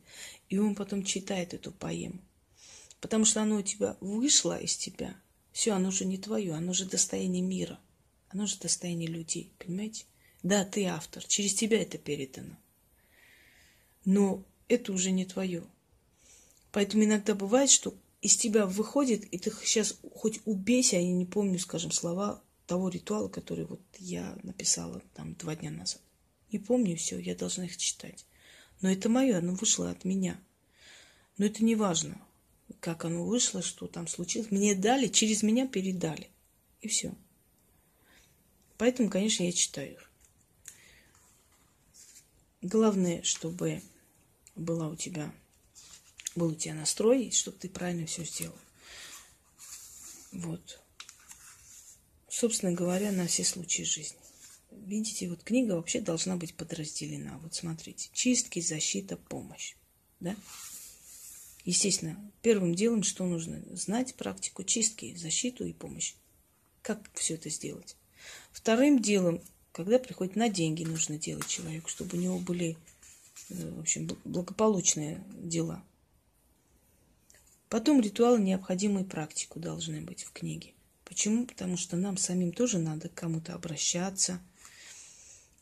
и 0.50 0.58
он 0.58 0.76
потом 0.76 1.04
читает 1.04 1.54
эту 1.54 1.72
поэму. 1.72 2.20
Потому 3.00 3.26
что 3.26 3.42
оно 3.42 3.58
у 3.58 3.62
тебя 3.62 3.98
вышло 4.00 4.58
из 4.58 4.78
тебя. 4.78 5.16
Все, 5.52 5.72
оно 5.74 5.90
уже 5.90 6.06
не 6.06 6.18
твое, 6.18 6.54
оно 6.54 6.72
уже 6.72 6.86
достояние 6.86 7.42
мира. 7.42 7.80
Оно 8.30 8.46
же 8.46 8.58
достояние 8.58 9.10
людей, 9.10 9.52
понимаете? 9.58 10.06
Да, 10.44 10.64
ты 10.64 10.86
автор, 10.86 11.24
через 11.26 11.54
тебя 11.54 11.82
это 11.82 11.98
передано. 11.98 12.56
Но 14.06 14.44
это 14.68 14.94
уже 14.94 15.12
не 15.12 15.26
твое. 15.26 15.64
Поэтому 16.72 17.04
иногда 17.04 17.36
бывает, 17.36 17.70
что 17.70 17.94
из 18.22 18.38
тебя 18.38 18.66
выходит, 18.66 19.26
и 19.26 19.38
ты 19.38 19.52
сейчас 19.64 19.98
хоть 20.14 20.42
убейся, 20.46 20.98
я 20.98 21.12
не 21.12 21.26
помню, 21.26 21.60
скажем, 21.60 21.92
слова 21.92 22.42
того 22.68 22.90
ритуала, 22.90 23.28
который 23.28 23.66
вот 23.66 23.82
я 23.98 24.38
написала 24.44 25.02
там 25.14 25.34
два 25.36 25.56
дня 25.56 25.72
назад. 25.72 26.02
Не 26.52 26.60
помню 26.60 26.96
все, 26.96 27.18
я 27.18 27.36
должна 27.36 27.66
их 27.66 27.76
читать. 27.78 28.26
Но 28.82 28.90
это 28.92 29.10
мое, 29.10 29.38
оно 29.38 29.54
вышло 29.54 29.90
от 29.90 30.06
меня. 30.06 30.40
Но 31.38 31.46
это 31.46 31.64
не 31.64 31.76
важно, 31.76 32.22
как 32.80 33.06
оно 33.06 33.26
вышло, 33.26 33.62
что 33.62 33.88
там 33.88 34.08
случилось. 34.08 34.52
Мне 34.52 34.76
дали, 34.76 35.08
через 35.08 35.44
меня 35.44 35.68
передали. 35.68 36.30
И 36.82 36.88
все. 36.88 37.14
Поэтому, 38.78 39.10
конечно, 39.10 39.44
я 39.44 39.52
читаю. 39.52 39.98
Главное, 42.62 43.24
чтобы 43.24 43.82
была 44.56 44.88
у 44.90 44.96
тебя, 44.96 45.34
был 46.36 46.50
у 46.50 46.56
тебя 46.56 46.74
настрой, 46.74 47.32
чтобы 47.32 47.58
ты 47.58 47.70
правильно 47.70 48.06
все 48.06 48.24
сделал. 48.24 48.58
Вот. 50.32 50.80
Собственно 52.30 52.72
говоря, 52.72 53.12
на 53.12 53.28
все 53.28 53.44
случаи 53.44 53.84
жизни. 53.84 54.18
Видите, 54.72 55.30
вот 55.30 55.44
книга 55.44 55.74
вообще 55.74 56.00
должна 56.00 56.38
быть 56.38 56.56
подразделена. 56.56 57.38
Вот 57.40 57.54
смотрите. 57.54 58.10
Чистки, 58.14 58.62
защита, 58.62 59.18
помощь. 59.18 59.76
Да? 60.20 60.36
Естественно, 61.66 62.18
первым 62.42 62.74
делом, 62.74 63.04
что 63.04 63.26
нужно? 63.26 63.62
Знать 63.76 64.16
практику 64.16 64.64
чистки, 64.64 65.16
защиту 65.16 65.66
и 65.66 65.74
помощь. 65.74 66.16
Как 66.82 67.00
все 67.14 67.36
это 67.36 67.50
сделать? 67.50 67.96
Вторым 68.52 69.02
делом, 69.02 69.42
когда 69.72 70.00
приходит 70.00 70.36
на 70.36 70.50
деньги, 70.50 70.84
нужно 70.84 71.18
делать 71.18 71.48
человеку, 71.48 71.90
чтобы 71.90 72.18
у 72.18 72.22
него 72.22 72.40
были, 72.40 72.78
э, 73.50 73.72
в 73.76 73.80
общем, 73.80 74.08
благополучные 74.24 75.24
дела. 75.30 75.84
Потом 77.72 78.02
ритуалы 78.02 78.40
необходимой 78.40 79.04
практику 79.04 79.60
должны 79.60 80.02
быть 80.02 80.24
в 80.24 80.32
книге. 80.32 80.74
Почему? 81.04 81.48
Потому 81.48 81.76
что 81.76 81.98
нам 81.98 82.18
самим 82.18 82.52
тоже 82.52 82.78
надо 82.78 83.10
к 83.10 83.16
кому-то 83.16 83.56
обращаться, 83.56 84.40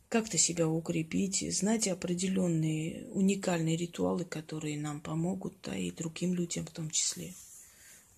как-то 0.10 0.38
себя 0.38 0.68
укрепить, 0.68 1.46
знать 1.56 1.88
определенные 1.88 3.08
уникальные 3.14 3.78
ритуалы, 3.78 4.26
которые 4.26 4.78
нам 4.78 5.00
помогут, 5.00 5.54
да, 5.64 5.78
и 5.78 5.92
другим 5.92 6.34
людям 6.34 6.66
в 6.66 6.72
том 6.72 6.90
числе. 6.90 7.34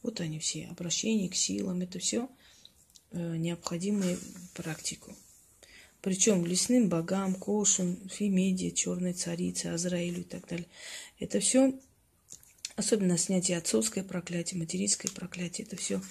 Вот 0.02 0.20
они 0.22 0.40
все, 0.40 0.66
обращение 0.72 1.30
к 1.30 1.36
силам, 1.36 1.82
это 1.82 2.00
все– 2.00 2.28
Э, 3.14 3.36
необходимые 3.36 4.18
практику. 4.54 5.14
Причем 6.02 6.46
лесным 6.46 6.88
богам, 6.88 7.36
Кошун, 7.36 7.98
Фемиде, 8.08 8.72
Черной 8.72 9.12
Царице, 9.12 9.68
Азраилю 9.68 10.22
и 10.22 10.24
так 10.24 10.48
далее. 10.48 10.68
Это 11.20 11.42
все, 11.42 11.74
особенно 12.76 13.18
снятие 13.18 13.58
отцовское 13.58 14.04
проклятие, 14.04 14.60
материнское 14.60 15.12
проклятие, 15.12 15.68
это 15.68 15.76
все, 15.76 16.02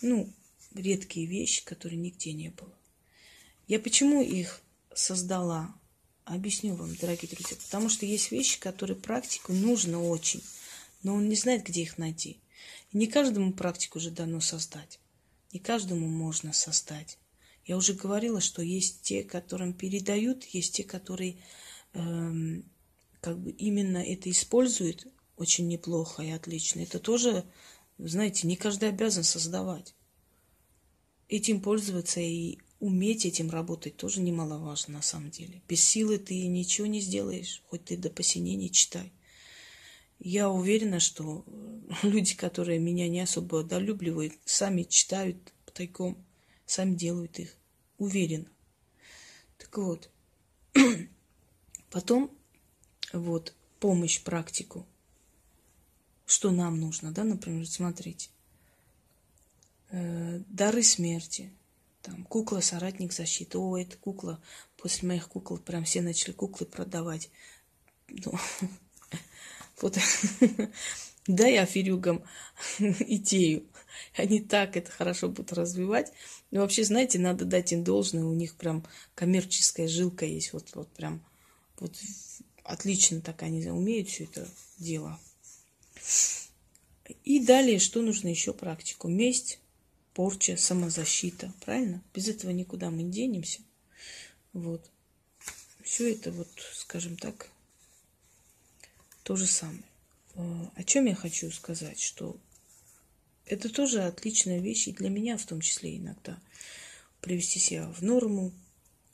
ну, 0.00 0.32
редкие 0.74 1.26
вещи, 1.26 1.64
которые 1.64 1.98
нигде 1.98 2.32
не 2.32 2.50
было. 2.50 2.72
Я 3.68 3.78
почему 3.78 4.22
их 4.22 4.60
создала? 4.94 5.74
Объясню 6.24 6.74
вам, 6.74 6.94
дорогие 6.96 7.30
друзья. 7.30 7.56
Потому 7.56 7.88
что 7.88 8.06
есть 8.06 8.30
вещи, 8.30 8.60
которые 8.60 8.96
практику 8.96 9.52
нужно 9.52 10.02
очень, 10.02 10.42
но 11.02 11.14
он 11.14 11.28
не 11.28 11.34
знает, 11.36 11.64
где 11.64 11.82
их 11.82 11.98
найти. 11.98 12.38
И 12.92 12.98
не 12.98 13.06
каждому 13.06 13.52
практику 13.52 13.98
же 13.98 14.10
дано 14.10 14.40
создать. 14.40 15.00
Не 15.52 15.58
каждому 15.58 16.06
можно 16.06 16.52
создать. 16.52 17.18
Я 17.64 17.76
уже 17.76 17.94
говорила, 17.94 18.40
что 18.40 18.62
есть 18.62 19.02
те, 19.02 19.22
которым 19.22 19.72
передают, 19.72 20.44
есть 20.44 20.74
те, 20.74 20.84
которые 20.84 21.36
эм, 21.94 22.64
как 23.20 23.38
бы 23.38 23.50
именно 23.52 23.98
это 23.98 24.30
используют 24.30 25.06
очень 25.42 25.68
неплохо 25.68 26.22
и 26.22 26.30
отлично. 26.30 26.80
Это 26.80 26.98
тоже, 26.98 27.44
знаете, 27.98 28.46
не 28.46 28.56
каждый 28.56 28.88
обязан 28.88 29.24
создавать. 29.24 29.94
Этим 31.28 31.60
пользоваться 31.60 32.20
и 32.20 32.58
уметь 32.80 33.26
этим 33.26 33.50
работать 33.50 33.96
тоже 33.96 34.20
немаловажно 34.20 34.94
на 34.94 35.02
самом 35.02 35.30
деле. 35.30 35.62
Без 35.68 35.84
силы 35.84 36.18
ты 36.18 36.46
ничего 36.46 36.86
не 36.86 37.00
сделаешь, 37.00 37.62
хоть 37.68 37.84
ты 37.84 37.96
до 37.96 38.10
посинения 38.10 38.68
читай. 38.68 39.12
Я 40.18 40.50
уверена, 40.50 41.00
что 41.00 41.44
люди, 42.02 42.34
которые 42.34 42.78
меня 42.78 43.08
не 43.08 43.20
особо 43.20 43.60
одолюбливают, 43.60 44.34
сами 44.44 44.84
читают 44.84 45.36
тайком, 45.72 46.24
сами 46.66 46.94
делают 46.94 47.38
их. 47.38 47.56
Уверена. 47.98 48.50
Так 49.58 49.76
вот. 49.78 50.10
Потом 51.90 52.30
вот 53.12 53.54
помощь, 53.80 54.22
практику. 54.22 54.86
Что 56.32 56.50
нам 56.50 56.80
нужно, 56.80 57.12
да, 57.12 57.24
например, 57.24 57.68
смотрите. 57.68 58.30
Э, 59.90 60.40
дары 60.48 60.82
смерти. 60.82 61.52
Там 62.00 62.24
кукла, 62.24 62.60
соратник 62.60 63.12
защиты. 63.12 63.58
О, 63.58 63.76
эта 63.76 63.98
кукла. 63.98 64.42
После 64.78 65.06
моих 65.08 65.28
кукол 65.28 65.58
прям 65.58 65.84
все 65.84 66.00
начали 66.00 66.32
куклы 66.32 66.64
продавать. 66.66 67.28
Ну, 68.08 68.32
вот 69.82 69.98
дай 71.26 71.58
аферюгам 71.58 72.24
идею. 72.78 73.66
Они 74.16 74.40
так 74.40 74.78
это 74.78 74.90
хорошо 74.90 75.28
будут 75.28 75.52
развивать. 75.52 76.14
Но 76.50 76.60
вообще, 76.62 76.82
знаете, 76.82 77.18
надо 77.18 77.44
дать 77.44 77.74
им 77.74 77.84
должное. 77.84 78.24
У 78.24 78.32
них 78.32 78.56
прям 78.56 78.86
коммерческая 79.14 79.86
жилка 79.86 80.24
есть. 80.24 80.54
Вот, 80.54 80.74
вот 80.74 80.88
прям 80.94 81.22
вот 81.78 81.94
отлично 82.64 83.20
так 83.20 83.42
они 83.42 83.68
умеют 83.68 84.08
все 84.08 84.24
это 84.24 84.48
дело. 84.78 85.20
И 87.24 87.44
далее, 87.44 87.78
что 87.78 88.02
нужно 88.02 88.28
еще 88.28 88.52
практику? 88.52 89.08
Месть, 89.08 89.58
порча, 90.14 90.56
самозащита. 90.56 91.52
Правильно? 91.64 92.02
Без 92.14 92.28
этого 92.28 92.50
никуда 92.50 92.90
мы 92.90 93.02
не 93.02 93.10
денемся. 93.10 93.60
Вот. 94.52 94.88
Все 95.82 96.12
это 96.12 96.30
вот, 96.30 96.48
скажем 96.74 97.16
так, 97.16 97.50
то 99.22 99.36
же 99.36 99.46
самое. 99.46 99.84
Э, 100.34 100.66
о 100.74 100.84
чем 100.84 101.06
я 101.06 101.14
хочу 101.14 101.50
сказать, 101.50 102.00
что 102.00 102.36
это 103.46 103.68
тоже 103.68 104.04
отличная 104.04 104.60
вещь 104.60 104.88
и 104.88 104.92
для 104.92 105.10
меня 105.10 105.36
в 105.36 105.44
том 105.44 105.60
числе 105.60 105.96
иногда. 105.96 106.38
Привести 107.20 107.58
себя 107.58 107.88
в 107.88 108.02
норму, 108.02 108.52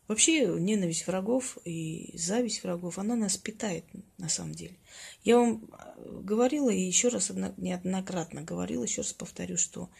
Вообще 0.08 0.46
ненависть 0.58 1.06
врагов 1.06 1.58
и 1.66 2.16
зависть 2.16 2.62
врагов, 2.62 2.98
она 2.98 3.14
нас 3.14 3.36
питает 3.36 3.84
на 4.16 4.30
самом 4.30 4.54
деле. 4.54 4.74
Я 5.22 5.36
вам 5.36 5.64
э, 5.70 6.20
говорила 6.22 6.70
и 6.70 6.80
еще 6.80 7.08
раз 7.08 7.30
неоднократно 7.58 8.42
говорила, 8.42 8.84
еще 8.84 9.02
раз 9.02 9.12
повторю, 9.12 9.58
что, 9.58 9.90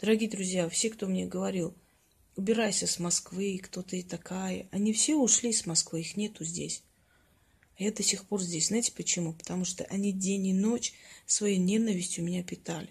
дорогие 0.00 0.28
друзья, 0.28 0.68
все, 0.68 0.90
кто 0.90 1.06
мне 1.06 1.26
говорил, 1.26 1.72
убирайся 2.34 2.88
с 2.88 2.98
Москвы, 2.98 3.60
кто 3.62 3.82
ты 3.82 4.02
такая, 4.02 4.66
они 4.72 4.92
все 4.92 5.14
ушли 5.14 5.52
с 5.52 5.66
Москвы, 5.66 6.00
их 6.00 6.16
нету 6.16 6.44
здесь. 6.44 6.82
А 7.78 7.84
я 7.84 7.92
до 7.92 8.02
сих 8.02 8.26
пор 8.26 8.42
здесь. 8.42 8.68
Знаете 8.68 8.92
почему? 8.92 9.32
Потому 9.32 9.64
что 9.64 9.84
они 9.84 10.12
день 10.12 10.48
и 10.48 10.52
ночь 10.52 10.94
своей 11.26 11.58
ненавистью 11.58 12.24
меня 12.24 12.42
питали. 12.42 12.90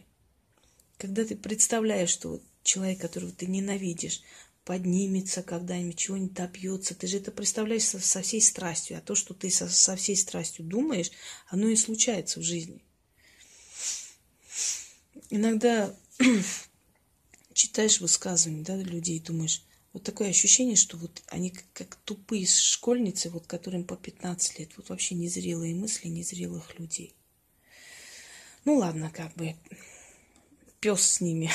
Когда 0.98 1.26
ты 1.26 1.36
представляешь, 1.36 2.10
что 2.10 2.42
человек, 2.64 3.02
которого 3.02 3.34
ты 3.34 3.48
ненавидишь, 3.48 4.22
поднимется 4.66 5.44
когда-нибудь, 5.44 5.98
чего-нибудь 5.98 6.34
добьется. 6.34 6.96
Ты 6.96 7.08
же 7.08 7.18
это 7.18 7.32
представляешь 7.32 7.84
со, 7.84 8.00
со 8.00 8.22
всей 8.22 8.42
страстью. 8.42 8.98
А 8.98 9.02
то, 9.02 9.16
что 9.16 9.34
ты 9.34 9.50
со, 9.50 9.68
со 9.68 9.96
всей 9.96 10.16
страстью 10.16 10.66
думаешь, 10.66 11.12
оно 11.48 11.68
и 11.68 11.76
случается 11.76 12.40
в 12.40 12.44
жизни. 12.44 12.84
Иногда 15.30 15.96
читаешь 17.54 18.00
высказывания 18.00 18.64
да, 18.64 18.76
людей 18.76 19.18
и 19.18 19.22
думаешь, 19.22 19.64
вот 19.92 20.04
такое 20.04 20.30
ощущение, 20.30 20.76
что 20.76 20.98
вот 20.98 21.22
они 21.28 21.52
как, 21.52 21.66
как 21.74 21.96
тупые 21.98 22.48
школьницы, 22.48 23.30
вот 23.30 23.46
которым 23.46 23.84
по 23.84 23.96
15 23.96 24.60
лет, 24.60 24.72
вот 24.78 24.90
вообще 24.90 25.14
незрелые 25.14 25.76
мысли 25.76 26.08
незрелых 26.08 26.80
людей. 26.80 27.16
Ну 28.66 28.78
ладно, 28.78 29.12
как 29.14 29.34
бы 29.36 29.56
пес 30.80 31.02
с 31.02 31.22
ними. 31.22 31.52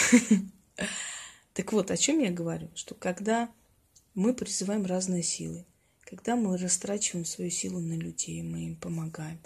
Так 1.59 1.73
вот, 1.73 1.91
о 1.91 1.97
чем 1.97 2.21
я 2.21 2.31
говорю? 2.31 2.71
Что 2.77 2.95
когда 2.95 3.51
мы 4.15 4.33
призываем 4.33 4.87
разные 4.87 5.25
силы, 5.25 5.67
когда 6.03 6.37
мы 6.37 6.57
растрачиваем 6.57 7.25
свою 7.25 7.51
силу 7.51 7.81
на 7.81 7.95
людей, 7.95 8.41
мы 8.43 8.67
им 8.67 8.77
помогаем, 8.77 9.41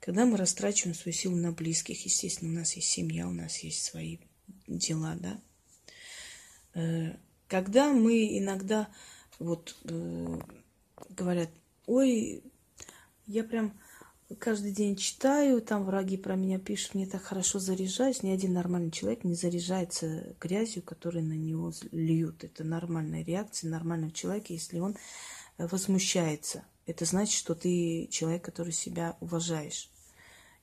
когда 0.00 0.26
мы 0.26 0.36
растрачиваем 0.36 0.96
свою 0.96 1.14
силу 1.14 1.36
на 1.36 1.52
близких, 1.52 2.04
естественно, 2.06 2.50
у 2.50 2.54
нас 2.54 2.74
есть 2.74 2.88
семья, 2.88 3.28
у 3.28 3.30
нас 3.30 3.58
есть 3.58 3.84
свои 3.84 4.18
дела, 4.66 5.14
да. 5.20 5.40
Э, 6.74 7.16
когда 7.46 7.92
мы 7.92 8.36
иногда 8.36 8.88
вот 9.38 9.76
э, 9.84 10.40
говорят, 11.10 11.50
ой, 11.86 12.42
я 13.28 13.44
прям 13.44 13.78
каждый 14.34 14.72
день 14.72 14.96
читаю, 14.96 15.60
там 15.60 15.84
враги 15.84 16.16
про 16.16 16.36
меня 16.36 16.58
пишут, 16.58 16.94
мне 16.94 17.06
так 17.06 17.22
хорошо 17.22 17.58
заряжаюсь. 17.58 18.22
Ни 18.22 18.30
один 18.30 18.52
нормальный 18.52 18.90
человек 18.90 19.24
не 19.24 19.34
заряжается 19.34 20.34
грязью, 20.40 20.82
которую 20.82 21.24
на 21.24 21.34
него 21.34 21.72
льют. 21.92 22.44
Это 22.44 22.64
нормальная 22.64 23.24
реакция 23.24 23.70
нормального 23.70 24.12
человека, 24.12 24.52
если 24.52 24.78
он 24.78 24.96
э, 25.58 25.66
возмущается. 25.66 26.64
Это 26.86 27.04
значит, 27.04 27.34
что 27.34 27.54
ты 27.54 28.08
человек, 28.10 28.44
который 28.44 28.72
себя 28.72 29.16
уважаешь. 29.20 29.90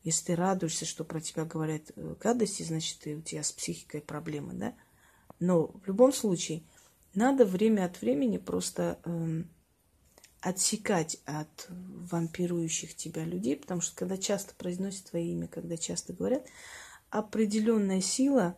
Если 0.04 0.26
ты 0.26 0.36
радуешься, 0.36 0.86
что 0.86 1.04
про 1.04 1.22
тебя 1.22 1.46
говорят 1.46 1.92
э, 1.96 2.16
гадости, 2.20 2.64
значит, 2.64 3.06
у 3.06 3.22
тебя 3.22 3.44
с 3.44 3.52
психикой 3.52 4.02
проблемы, 4.02 4.54
да? 4.54 4.74
Но 5.40 5.68
в 5.68 5.88
любом 5.88 6.14
случае, 6.14 6.64
надо 7.14 7.46
время 7.46 7.86
от 7.86 8.02
времени 8.02 8.38
просто 8.38 9.00
эм, 9.06 9.50
отсекать 10.42 11.18
от 11.26 11.68
вампирующих 11.70 12.96
тебя 12.96 13.24
людей, 13.24 13.56
потому 13.56 13.80
что 13.80 13.96
когда 13.96 14.18
часто 14.18 14.56
произносят 14.56 15.06
твое 15.06 15.32
имя, 15.32 15.48
когда 15.48 15.78
часто 15.78 16.14
говорят, 16.14 16.48
определенная 17.12 18.02
сила 18.02 18.58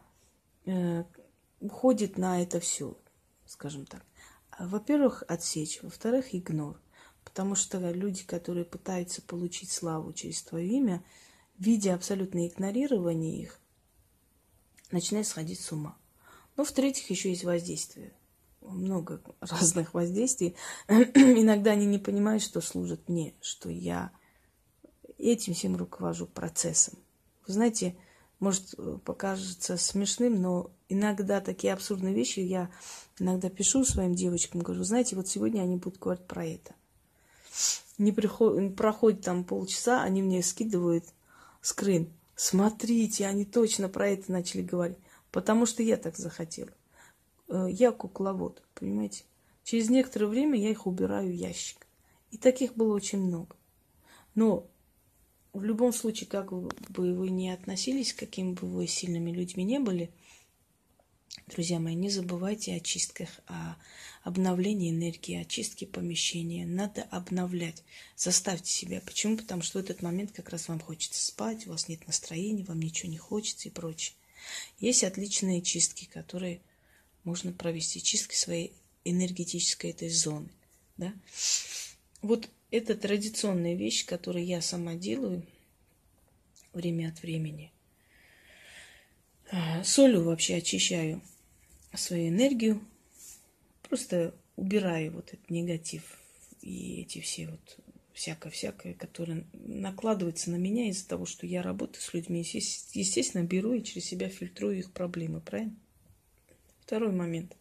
э, 0.65 1.03
уходит 1.59 2.17
на 2.17 2.41
это 2.41 2.61
все, 2.61 2.97
скажем 3.45 3.85
так. 3.85 4.03
Во-первых, 4.57 5.23
отсечь, 5.27 5.81
во-вторых, 5.83 6.33
игнор. 6.33 6.79
Потому 7.25 7.55
что 7.55 7.77
люди, 7.91 8.23
которые 8.23 8.65
пытаются 8.65 9.21
получить 9.21 9.71
славу 9.71 10.13
через 10.13 10.41
твое 10.43 10.67
имя, 10.67 11.03
видя 11.57 11.95
абсолютное 11.95 12.47
игнорирование 12.47 13.41
их, 13.41 13.59
начинают 14.91 15.27
сходить 15.27 15.59
с 15.59 15.72
ума. 15.72 15.98
Ну, 16.55 16.63
в-третьих, 16.63 17.09
еще 17.09 17.29
есть 17.29 17.43
воздействие– 17.43 18.13
много 18.63 19.21
разных 19.39 19.93
воздействий. 19.93 20.55
Иногда 20.87 21.71
они 21.71 21.85
не 21.85 21.99
понимают, 21.99 22.43
что 22.43 22.61
служат 22.61 23.09
мне, 23.09 23.33
что 23.41 23.69
я 23.69 24.11
этим 25.17 25.53
всем 25.53 25.75
руковожу 25.75 26.27
процессом. 26.27 26.99
Вы 27.47 27.53
знаете, 27.53 27.95
может 28.39 28.73
покажется 29.05 29.77
смешным, 29.77 30.41
но 30.41 30.71
иногда 30.89 31.39
такие 31.39 31.73
абсурдные 31.73 32.13
вещи 32.13 32.39
я 32.41 32.69
иногда 33.19 33.49
пишу 33.49 33.85
своим 33.85 34.15
девочкам, 34.15 34.61
говорю, 34.61 34.83
знаете, 34.83 35.15
вот 35.15 35.27
сегодня 35.27 35.61
они 35.61 35.77
будут 35.77 35.99
говорить 35.99 36.25
про 36.25 36.45
это. 36.45 36.75
Не 37.97 38.11
приход... 38.11 38.75
проходит 38.75 39.21
там 39.21 39.43
полчаса, 39.43 40.03
они 40.03 40.21
мне 40.21 40.41
скидывают 40.43 41.05
скрин. 41.61 42.11
Смотрите, 42.35 43.27
они 43.27 43.45
точно 43.45 43.87
про 43.87 44.09
это 44.09 44.31
начали 44.31 44.61
говорить, 44.61 44.97
потому 45.31 45.65
что 45.65 45.83
я 45.83 45.97
так 45.97 46.17
захотела. 46.17 46.71
Э, 47.53 47.68
я 47.70 47.92
кукловод, 47.92 48.63
понимаете? 48.74 49.25
Через 49.63 49.89
некоторое 49.89 50.25
время 50.25 50.59
я 50.59 50.72
их 50.72 50.87
убираю 50.87 51.29
в 51.29 51.35
ящик. 51.35 51.85
И 52.31 52.37
таких 52.37 52.75
было 52.75 52.96
очень 52.96 53.20
много. 53.20 53.55
Но 54.33 54.68
в 55.53 55.63
любом 55.63 55.94
случае, 55.94 56.27
как 56.27 56.51
бы 56.51 57.13
вы 57.13 57.29
ни 57.29 57.48
относились, 57.48 58.13
какими 58.13 58.53
бы 58.53 58.68
вы 58.68 58.87
сильными 58.87 59.29
людьми 59.31 59.63
не 59.63 59.79
были, 59.79 60.09
друзья 61.46 61.79
мои, 61.79 61.94
не 61.94 62.09
забывайте 62.09 62.74
о 62.74 62.79
чистках, 62.79 63.29
о 63.46 63.75
обновлении 64.24 64.89
энергии, 64.89 65.35
о 65.35 65.46
чистке 65.46 65.85
помещения. 65.85 66.66
Надо 66.66 67.03
обновлять. 67.03 67.83
Заставьте 68.16 68.72
себя. 68.72 69.00
Почему? 69.05 69.37
Потому 69.37 69.61
что 69.61 69.77
в 69.77 69.83
этот 69.83 70.01
момент 70.01 70.31
как 70.31 70.50
раз 70.50 70.70
вам 70.70 70.79
хочется 70.79 71.24
спать, 71.24 71.68
у 71.68 71.70
вас 71.70 71.87
нет 71.87 72.07
настроения, 72.07 72.63
вам 72.63 72.79
ничего 72.79 73.11
не 73.11 73.20
хочется 73.20 73.70
и 73.70 73.72
прочее. 73.72 74.16
Есть 74.79 75.03
отличные 75.03 75.61
чистки, 75.61 76.05
которые 76.05 76.61
можно 77.24 77.51
провести 77.51 78.01
чистки 78.01 78.36
своей 78.36 78.74
энергетической 79.05 79.92
этой 79.92 80.09
зоны. 80.09 80.50
Да? 80.98 81.14
Вот 82.22 82.50
это 82.72 82.96
традиционная 82.96 83.75
вещь, 83.75 84.05
которую 84.05 84.46
я 84.46 84.62
сама 84.62 84.96
делаю 84.96 85.46
время 86.74 87.09
от 87.09 87.22
времени. 87.22 87.72
А, 89.51 89.83
солью 89.83 90.24
вообще 90.24 90.55
очищаю 90.55 91.22
свою 91.94 92.29
энергию, 92.29 92.81
просто 93.88 94.33
убираю 94.55 95.12
вот 95.12 95.33
этот 95.33 95.50
негатив 95.50 96.20
и 96.62 97.01
эти 97.01 97.20
все 97.20 97.48
вот 97.48 97.77
всякое-всякое, 98.14 98.94
которое 98.94 99.46
накладывается 99.53 100.50
на 100.51 100.55
меня 100.55 100.88
из-за 100.90 101.07
того, 101.07 101.25
что 101.25 101.46
я 101.46 101.62
работаю 101.62 102.01
с 102.01 102.14
людьми. 102.14 102.40
Естественно, 102.42 103.44
беру 103.44 103.74
и 103.74 103.83
через 103.83 104.05
себя 104.05 104.29
фильтрую 104.29 104.79
их 104.79 104.92
проблемы, 104.92 105.42
правильно? 105.42 105.75
Второй 106.85 107.13
момент. 107.13 107.55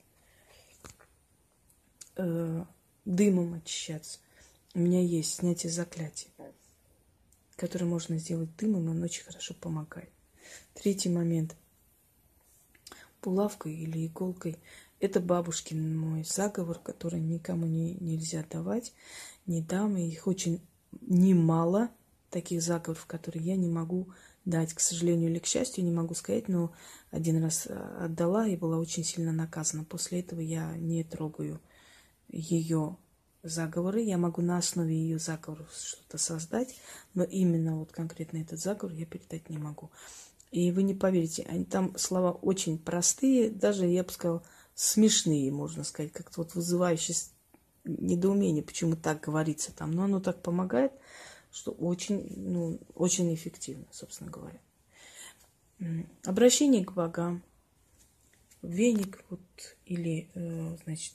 Э, 2.17 2.65
дымом 3.05 3.55
очищаться. 3.55 4.19
У 4.75 4.81
меня 4.81 5.01
есть 5.01 5.37
снятие 5.37 5.71
заклятия, 5.71 6.29
которое 7.55 7.85
можно 7.85 8.19
сделать 8.19 8.55
дымом, 8.57 8.87
и 8.87 8.91
он 8.91 9.03
очень 9.05 9.23
хорошо 9.23 9.55
помогает. 9.55 10.11
Третий 10.75 11.09
момент. 11.09 11.55
Булавкой 13.23 13.75
или 13.77 14.09
иголкой. 14.09 14.59
Это 14.99 15.21
бабушкин 15.21 15.97
мой 15.97 16.25
заговор, 16.25 16.81
который 16.81 17.21
никому 17.21 17.67
не, 17.67 17.95
нельзя 18.01 18.45
давать. 18.51 18.93
Не 19.47 19.63
дам. 19.63 19.97
И 19.97 20.09
их 20.09 20.27
очень 20.27 20.61
немало 21.01 21.91
таких 22.31 22.61
заговоров, 22.61 23.07
которые 23.07 23.45
я 23.45 23.55
не 23.55 23.69
могу 23.69 24.09
дать, 24.45 24.75
к 24.75 24.81
сожалению 24.81 25.31
или 25.31 25.39
к 25.39 25.47
счастью, 25.47 25.85
не 25.85 25.93
могу 25.93 26.15
сказать, 26.15 26.49
но 26.49 26.73
один 27.11 27.43
раз 27.43 27.67
э, 27.67 27.75
отдала 28.01 28.47
и 28.47 28.57
была 28.57 28.79
очень 28.79 29.05
сильно 29.05 29.33
наказана. 29.33 29.85
После 29.85 30.21
этого 30.21 30.41
я 30.41 30.77
не 30.77 31.05
трогаю 31.05 31.61
ее 32.29 32.97
заговоры. 33.43 34.03
Я 34.03 34.19
могу 34.19 34.43
на 34.43 34.59
основе 34.59 34.95
ее 34.95 35.19
заговоров 35.19 35.69
что-то 35.73 36.19
создать, 36.19 36.77
но 37.15 37.25
именно 37.25 37.79
вот 37.79 37.93
конкретно 37.93 38.39
этот 38.39 38.59
заговор 38.59 38.95
я 38.95 39.07
передать 39.07 39.49
не 39.51 39.59
могу. 39.59 39.91
И 40.51 40.71
вы 40.71 40.83
не 40.83 40.95
поверите, 40.95 41.47
они, 41.49 41.65
там 41.65 41.97
слова 41.97 42.33
очень 42.33 42.79
простые, 42.79 43.51
даже, 43.51 43.87
я 43.87 44.05
бы 44.05 44.11
сказала, 44.11 44.43
смешные, 44.75 45.51
можно 45.51 45.83
сказать, 45.83 46.13
как-то 46.13 46.43
вот 46.43 46.55
вызывающие 46.55 47.17
недоумение, 47.85 48.63
почему 48.63 48.97
так 48.97 49.21
говорится 49.21 49.75
там. 49.75 49.93
Но 49.93 50.05
оно 50.05 50.21
так 50.21 50.43
помогает 50.43 50.93
что 51.53 51.71
очень, 51.73 52.27
ну, 52.37 52.81
очень 52.95 53.33
эффективно, 53.35 53.85
собственно 53.91 54.31
говоря. 54.31 54.59
Обращение 56.25 56.85
к 56.85 56.93
богам, 56.93 57.43
веник 58.63 59.25
вот, 59.29 59.41
или, 59.85 60.31
э, 60.35 60.77
значит, 60.85 61.15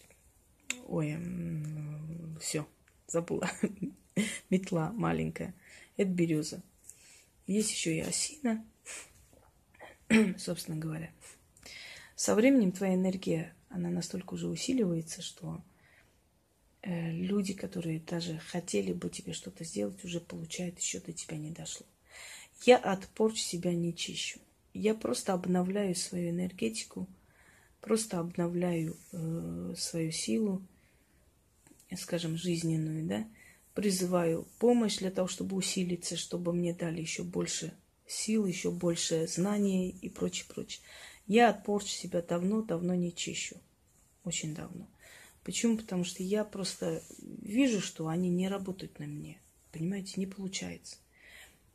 ой, 0.86 1.18
все, 2.40 2.68
забыла, 3.08 3.50
метла 4.50 4.92
маленькая, 4.92 5.56
это 5.96 6.12
береза. 6.12 6.62
Есть 7.48 7.72
еще 7.72 7.96
и 7.96 8.02
осина, 8.02 8.66
собственно 10.38 10.78
говоря. 10.78 11.12
Со 12.16 12.36
временем 12.36 12.72
твоя 12.72 12.96
энергия, 12.96 13.56
она 13.70 13.90
настолько 13.90 14.34
уже 14.34 14.48
усиливается, 14.48 15.22
что 15.22 15.64
люди, 16.88 17.54
которые 17.54 18.00
даже 18.00 18.40
хотели 18.40 18.94
бы 18.94 19.10
тебе 19.10 19.34
что-то 19.34 19.64
сделать, 19.64 20.04
уже 20.06 20.20
получают, 20.20 20.80
еще 20.80 21.00
до 21.00 21.12
тебя 21.12 21.38
не 21.38 21.52
дошло. 21.52 21.86
Я 22.66 22.78
от 22.78 23.08
порч 23.10 23.40
себя 23.40 23.74
не 23.74 23.94
чищу. 23.94 24.40
Я 24.74 24.96
просто 24.96 25.34
обновляю 25.34 25.96
свою 25.96 26.30
энергетику, 26.30 27.08
просто 27.82 28.20
обновляю 28.20 28.98
э, 29.12 29.74
свою 29.78 30.12
силу, 30.12 30.62
скажем, 31.98 32.38
жизненную, 32.38 33.06
да, 33.06 33.28
призываю 33.74 34.48
помощь 34.60 34.98
для 34.98 35.12
того, 35.12 35.28
чтобы 35.28 35.56
усилиться, 35.56 36.16
чтобы 36.16 36.54
мне 36.54 36.74
дали 36.74 37.02
еще 37.02 37.24
больше 37.24 37.74
сил, 38.08 38.46
еще 38.46 38.72
больше 38.72 39.28
знаний 39.28 39.90
и 39.90 40.10
прочее, 40.10 40.46
прочее. 40.48 40.82
Я 41.26 41.50
от 41.50 41.66
порч 41.66 41.88
себя 41.88 42.22
давно-давно 42.22 42.96
не 42.96 43.14
чищу. 43.14 43.58
Очень 44.24 44.56
давно. 44.56 44.88
Почему? 45.48 45.78
Потому 45.78 46.04
что 46.04 46.24
я 46.24 46.44
просто 46.44 47.02
вижу, 47.22 47.80
что 47.80 48.10
они 48.10 48.30
не 48.30 48.50
работают 48.50 49.00
на 49.00 49.06
мне. 49.06 49.40
Понимаете, 49.72 50.16
не 50.18 50.26
получается. 50.26 50.98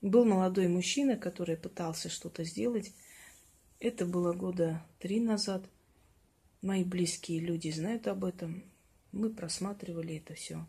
Был 0.03 0.27
молодой 0.27 0.69
мужчина, 0.69 1.17
который 1.17 1.57
пытался 1.57 2.11
что-то 2.11 2.45
сделать. 2.45 2.93
Это 3.81 4.05
было 4.05 4.35
года 4.35 4.85
три 4.99 5.21
назад. 5.21 5.65
Мои 6.61 6.85
близкие 6.85 7.41
люди 7.41 7.71
знают 7.71 8.09
об 8.09 8.27
этом. 8.27 8.63
Мы 9.11 9.31
просматривали 9.31 10.19
это 10.19 10.35
все. 10.35 10.67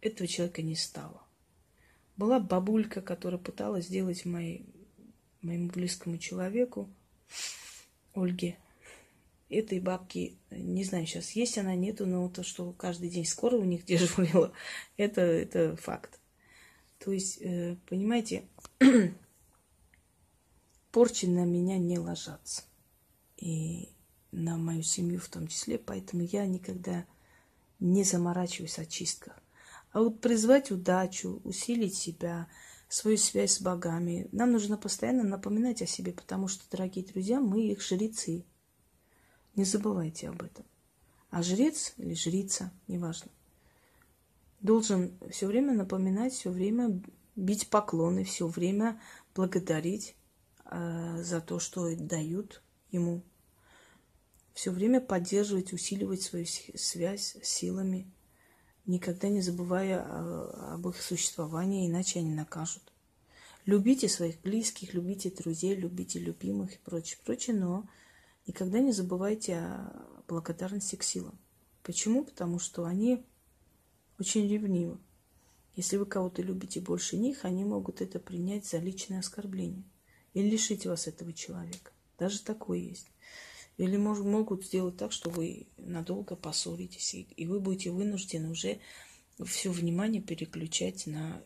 Этого 0.00 0.28
человека 0.28 0.62
не 0.62 0.76
стало. 0.76 1.24
Была 2.16 2.38
бабулька, 2.38 3.02
которая 3.02 3.40
пыталась 3.40 3.86
сделать 3.86 4.24
моей, 4.24 4.64
моему 5.42 5.70
близкому 5.70 6.18
человеку, 6.18 6.88
Ольге, 8.14 8.58
этой 9.48 9.80
бабки, 9.80 10.38
не 10.50 10.84
знаю, 10.84 11.06
сейчас 11.06 11.32
есть 11.32 11.58
она, 11.58 11.74
нету, 11.74 12.06
но 12.06 12.28
то, 12.28 12.42
что 12.42 12.72
каждый 12.72 13.08
день 13.08 13.24
скоро 13.24 13.56
у 13.56 13.64
них 13.64 13.84
дежурила, 13.84 14.52
это, 14.96 15.20
это 15.20 15.76
факт. 15.76 16.20
То 16.98 17.12
есть, 17.12 17.38
э, 17.40 17.76
понимаете, 17.88 18.44
порчи 20.90 21.26
на 21.26 21.44
меня 21.44 21.78
не 21.78 21.98
ложатся. 21.98 22.62
И 23.36 23.90
на 24.32 24.56
мою 24.56 24.82
семью 24.82 25.20
в 25.20 25.28
том 25.28 25.46
числе, 25.46 25.78
поэтому 25.78 26.22
я 26.22 26.46
никогда 26.46 27.06
не 27.80 28.04
заморачиваюсь 28.04 28.78
о 28.78 28.86
чистках. 28.86 29.38
А 29.92 30.00
вот 30.00 30.20
призвать 30.20 30.70
удачу, 30.70 31.40
усилить 31.44 31.94
себя, 31.94 32.48
свою 32.88 33.16
связь 33.16 33.54
с 33.54 33.60
богами, 33.60 34.28
нам 34.32 34.52
нужно 34.52 34.76
постоянно 34.76 35.22
напоминать 35.22 35.82
о 35.82 35.86
себе, 35.86 36.12
потому 36.12 36.48
что, 36.48 36.64
дорогие 36.70 37.04
друзья, 37.04 37.40
мы 37.40 37.66
их 37.68 37.82
жрецы. 37.82 38.44
Не 39.56 39.64
забывайте 39.64 40.28
об 40.28 40.42
этом. 40.42 40.64
А 41.30 41.42
жрец 41.42 41.94
или 41.96 42.14
жрица, 42.14 42.70
неважно, 42.86 43.30
должен 44.60 45.18
все 45.30 45.46
время 45.46 45.72
напоминать, 45.72 46.32
все 46.32 46.50
время 46.50 47.00
бить 47.34 47.68
поклоны, 47.68 48.24
все 48.24 48.46
время 48.46 49.00
благодарить 49.34 50.14
э, 50.64 51.22
за 51.22 51.40
то, 51.40 51.58
что 51.58 51.94
дают 51.96 52.62
ему. 52.90 53.22
Все 54.54 54.70
время 54.70 55.00
поддерживать, 55.00 55.72
усиливать 55.72 56.22
свою 56.22 56.46
связь 56.46 57.36
с 57.42 57.48
силами 57.48 58.06
никогда 58.86 59.28
не 59.28 59.40
забывая 59.40 60.02
об 60.74 60.88
их 60.88 61.02
существовании, 61.02 61.88
иначе 61.88 62.20
они 62.20 62.32
накажут. 62.32 62.82
Любите 63.64 64.08
своих 64.08 64.40
близких, 64.40 64.94
любите 64.94 65.30
друзей, 65.30 65.74
любите 65.74 66.20
любимых 66.20 66.74
и 66.74 66.78
прочее, 66.78 67.18
прочее, 67.24 67.56
но 67.56 67.84
никогда 68.46 68.80
не 68.80 68.92
забывайте 68.92 69.56
о 69.56 70.22
благодарности 70.28 70.96
к 70.96 71.02
силам. 71.02 71.38
Почему? 71.82 72.24
Потому 72.24 72.58
что 72.58 72.84
они 72.84 73.24
очень 74.18 74.48
ревнивы. 74.48 74.98
Если 75.74 75.98
вы 75.98 76.06
кого-то 76.06 76.42
любите 76.42 76.80
больше 76.80 77.16
них, 77.16 77.44
они 77.44 77.64
могут 77.64 78.00
это 78.00 78.18
принять 78.18 78.66
за 78.66 78.78
личное 78.78 79.20
оскорбление 79.20 79.84
и 80.32 80.42
лишить 80.42 80.86
вас 80.86 81.06
этого 81.06 81.32
человека. 81.32 81.92
Даже 82.18 82.42
такое 82.42 82.78
есть. 82.78 83.08
Или 83.76 83.98
мож, 83.98 84.20
могут 84.20 84.64
сделать 84.64 84.96
так, 84.96 85.12
что 85.12 85.28
вы 85.28 85.66
надолго 85.76 86.34
поссоритесь, 86.34 87.14
и, 87.14 87.22
и 87.36 87.46
вы 87.46 87.60
будете 87.60 87.90
вынуждены 87.90 88.50
уже 88.50 88.80
все 89.44 89.70
внимание 89.70 90.22
переключать 90.22 91.06
на 91.06 91.42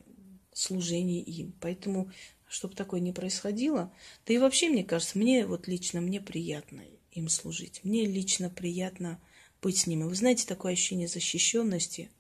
служение 0.61 1.23
им. 1.23 1.55
Поэтому, 1.61 2.11
чтобы 2.49 2.75
такое 2.75 3.01
не 3.01 3.12
происходило, 3.12 3.92
да 4.27 4.35
и 4.35 4.38
вообще, 4.38 4.68
мне 4.68 4.85
кажется, 4.85 5.18
мне 5.18 5.46
вот 5.46 5.68
лично, 5.68 6.01
мне 6.01 6.20
приятно 6.20 6.83
им 7.12 7.29
служить. 7.29 7.81
Мне 7.83 8.07
лично 8.07 8.51
приятно 8.51 9.20
быть 9.62 9.79
с 9.79 9.87
ними. 9.87 10.05
Вы 10.05 10.14
знаете, 10.14 10.46
такое 10.46 10.73
ощущение 10.73 11.09
защищенности. 11.09 12.11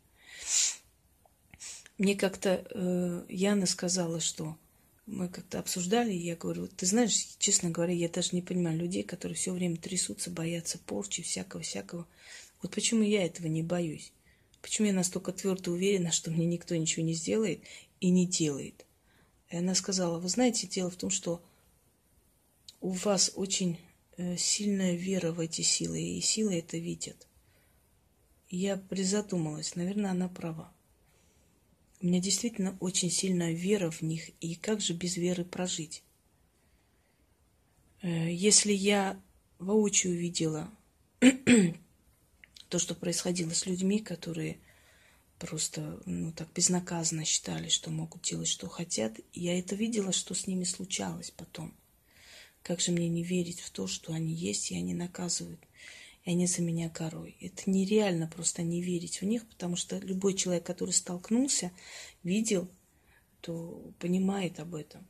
Мне 1.98 2.16
как-то 2.16 2.64
э, 2.70 3.24
Яна 3.28 3.66
сказала, 3.66 4.20
что 4.20 4.56
мы 5.06 5.28
как-то 5.28 5.58
обсуждали, 5.58 6.12
и 6.12 6.24
я 6.24 6.36
говорю, 6.36 6.68
ты 6.68 6.86
знаешь, 6.86 7.28
честно 7.38 7.70
говоря, 7.70 7.92
я 7.92 8.08
даже 8.08 8.30
не 8.32 8.42
понимаю 8.42 8.78
людей, 8.78 9.02
которые 9.02 9.36
все 9.36 9.52
время 9.52 9.76
трясутся, 9.76 10.30
боятся 10.30 10.78
порчи, 10.78 11.22
всякого-всякого. 11.22 12.06
Вот 12.62 12.74
почему 12.74 13.02
я 13.02 13.24
этого 13.24 13.48
не 13.48 13.62
боюсь? 13.62 14.12
Почему 14.62 14.88
я 14.88 14.92
настолько 14.92 15.32
твердо 15.32 15.72
уверена, 15.72 16.12
что 16.12 16.30
мне 16.30 16.46
никто 16.46 16.76
ничего 16.76 17.04
не 17.04 17.14
сделает 17.14 17.62
и 18.00 18.10
не 18.10 18.26
делает? 18.26 18.86
И 19.50 19.56
она 19.56 19.74
сказала, 19.74 20.18
вы 20.18 20.28
знаете, 20.28 20.66
дело 20.66 20.90
в 20.90 20.96
том, 20.96 21.10
что 21.10 21.42
у 22.80 22.90
вас 22.90 23.32
очень 23.34 23.78
э, 24.16 24.36
сильная 24.36 24.94
вера 24.94 25.32
в 25.32 25.40
эти 25.40 25.62
силы, 25.62 26.00
и 26.00 26.20
силы 26.20 26.58
это 26.58 26.78
видят. 26.78 27.26
Я 28.48 28.76
призадумалась, 28.76 29.76
наверное, 29.76 30.10
она 30.10 30.28
права. 30.28 30.72
У 32.00 32.06
меня 32.06 32.20
действительно 32.20 32.76
очень 32.80 33.10
сильная 33.10 33.52
вера 33.52 33.90
в 33.90 34.02
них, 34.02 34.30
и 34.40 34.54
как 34.54 34.80
же 34.80 34.94
без 34.94 35.16
веры 35.16 35.44
прожить? 35.44 36.02
Э, 38.02 38.32
если 38.32 38.72
я 38.72 39.20
воочию 39.58 40.16
видела 40.16 40.70
то, 42.68 42.78
что 42.78 42.94
происходило 42.94 43.50
с 43.50 43.66
людьми, 43.66 43.98
которые 43.98 44.58
просто 45.40 46.00
ну, 46.06 46.32
так 46.32 46.52
безнаказанно 46.54 47.24
считали, 47.24 47.68
что 47.68 47.90
могут 47.90 48.22
делать, 48.22 48.48
что 48.48 48.68
хотят, 48.68 49.18
я 49.32 49.58
это 49.58 49.74
видела, 49.74 50.12
что 50.12 50.34
с 50.34 50.46
ними 50.46 50.64
случалось 50.64 51.32
потом. 51.32 51.74
Как 52.62 52.80
же 52.80 52.92
мне 52.92 53.08
не 53.08 53.24
верить 53.24 53.60
в 53.60 53.70
то, 53.70 53.86
что 53.86 54.12
они 54.12 54.32
есть, 54.32 54.70
и 54.70 54.76
они 54.76 54.94
наказывают 54.94 55.60
и 56.24 56.30
они 56.30 56.46
за 56.46 56.62
меня 56.62 56.88
горой. 56.88 57.36
Это 57.40 57.70
нереально 57.70 58.26
просто 58.26 58.62
не 58.62 58.82
верить 58.82 59.20
в 59.20 59.24
них, 59.24 59.48
потому 59.48 59.76
что 59.76 59.98
любой 59.98 60.34
человек, 60.34 60.64
который 60.64 60.92
столкнулся, 60.92 61.72
видел, 62.22 62.68
то 63.40 63.92
понимает 63.98 64.60
об 64.60 64.74
этом. 64.74 65.06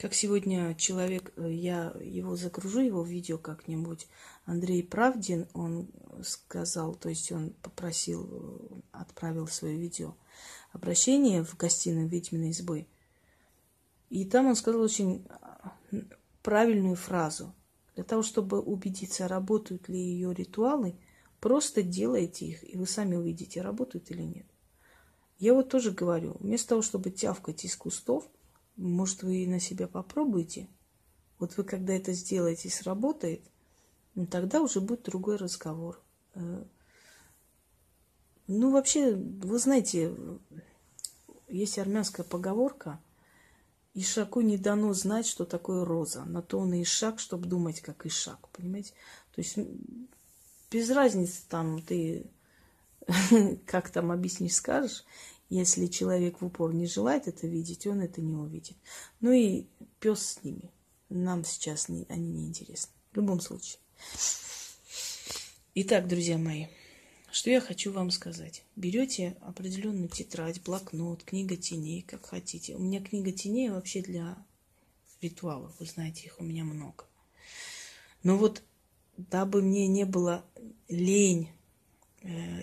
Как 0.00 0.14
сегодня 0.14 0.74
человек, 0.76 1.32
э, 1.36 1.52
я 1.52 1.94
его 2.00 2.34
загружу, 2.34 2.80
его 2.80 3.02
видео 3.02 3.36
как-нибудь, 3.36 4.08
Андрей 4.46 4.82
Правдин, 4.82 5.46
он 5.52 5.88
сказал, 6.22 6.94
то 6.94 7.10
есть 7.10 7.30
он 7.32 7.50
попросил, 7.62 8.26
э, 8.30 8.80
отправил 8.92 9.46
свое 9.46 9.76
видео 9.76 10.14
обращение 10.72 11.44
в 11.44 11.56
гостиную 11.56 12.08
ведьминой 12.08 12.50
избы. 12.50 12.86
И 14.08 14.24
там 14.24 14.46
он 14.46 14.56
сказал 14.56 14.80
очень 14.80 15.26
э, 15.92 15.98
правильную 16.42 16.96
фразу– 16.96 17.54
для 18.00 18.04
того, 18.04 18.22
чтобы 18.22 18.60
убедиться, 18.60 19.28
работают 19.28 19.90
ли 19.90 19.98
ее 19.98 20.32
ритуалы, 20.32 20.96
просто 21.38 21.82
делайте 21.82 22.46
их, 22.46 22.72
и 22.72 22.78
вы 22.78 22.86
сами 22.86 23.14
увидите, 23.14 23.60
работают 23.60 24.10
или 24.10 24.22
нет. 24.22 24.46
Я 25.38 25.52
вот 25.52 25.68
тоже 25.68 25.90
говорю, 25.90 26.38
вместо 26.40 26.70
того, 26.70 26.80
чтобы 26.80 27.10
тявкать 27.10 27.64
из 27.66 27.76
кустов, 27.76 28.26
может, 28.80 29.22
вы 29.22 29.46
на 29.46 29.60
себя 29.60 29.88
попробуйте. 29.88 30.68
Вот 31.38 31.56
вы, 31.56 31.64
когда 31.64 31.94
это 31.94 32.12
сделаете 32.12 32.68
и 32.68 32.72
сработает, 32.72 33.42
ну, 34.14 34.26
тогда 34.26 34.60
уже 34.60 34.80
будет 34.80 35.02
другой 35.02 35.36
разговор. 35.36 36.00
Э, 36.34 36.64
ну, 38.46 38.72
вообще, 38.72 39.14
вы 39.14 39.58
знаете, 39.58 40.14
есть 41.48 41.78
армянская 41.78 42.24
поговорка– 42.24 43.00
Ишаку 43.94 44.40
не 44.40 44.56
дано 44.56 44.92
знать, 44.92 45.26
что 45.26 45.44
такое 45.44 45.84
роза. 45.84 46.24
На 46.24 46.42
то 46.42 46.58
он 46.58 46.72
и 46.74 46.82
Ишак, 46.82 47.18
чтобы 47.18 47.48
думать, 47.48 47.80
как 47.80 48.06
Ишак. 48.06 48.48
Понимаете? 48.50 48.92
То 49.34 49.40
есть 49.40 49.58
без 50.70 50.90
разницы 50.90 51.42
там 51.48 51.82
ты 51.82 52.30
как 53.66 53.90
там 53.90 54.12
объяснишь, 54.12 54.54
скажешь. 54.54 55.04
Если 55.50 55.86
человек 55.88 56.40
в 56.40 56.46
упор 56.46 56.72
не 56.72 56.86
желает 56.86 57.26
это 57.26 57.48
видеть, 57.48 57.86
он 57.86 58.00
это 58.00 58.20
не 58.20 58.34
увидит. 58.34 58.76
Ну 59.20 59.32
и 59.32 59.66
пес 59.98 60.20
с 60.20 60.44
ними. 60.44 60.70
Нам 61.08 61.44
сейчас 61.44 61.88
не, 61.88 62.06
они 62.08 62.28
не 62.28 62.46
интересны. 62.46 62.92
В 63.10 63.16
любом 63.16 63.40
случае. 63.40 63.80
Итак, 65.74 66.06
друзья 66.06 66.38
мои, 66.38 66.66
что 67.32 67.50
я 67.50 67.60
хочу 67.60 67.90
вам 67.90 68.12
сказать? 68.12 68.64
Берете 68.76 69.36
определенную 69.40 70.08
тетрадь, 70.08 70.62
блокнот, 70.62 71.24
книга 71.24 71.56
теней, 71.56 72.02
как 72.02 72.26
хотите. 72.26 72.76
У 72.76 72.78
меня 72.78 73.00
книга 73.02 73.32
теней 73.32 73.70
вообще 73.70 74.02
для 74.02 74.38
ритуалов. 75.20 75.74
Вы 75.80 75.86
знаете, 75.86 76.26
их 76.26 76.38
у 76.38 76.44
меня 76.44 76.62
много. 76.62 77.06
Но 78.22 78.36
вот 78.36 78.62
дабы 79.16 79.62
мне 79.62 79.88
не 79.88 80.04
было 80.04 80.44
лень 80.88 81.48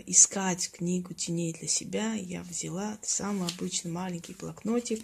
искать 0.06 0.72
книгу 0.72 1.14
теней 1.14 1.54
для 1.54 1.68
себя, 1.68 2.14
я 2.14 2.44
взяла 2.44 2.98
самый 3.02 3.48
обычный 3.48 3.92
маленький 3.92 4.34
блокнотик, 4.34 5.04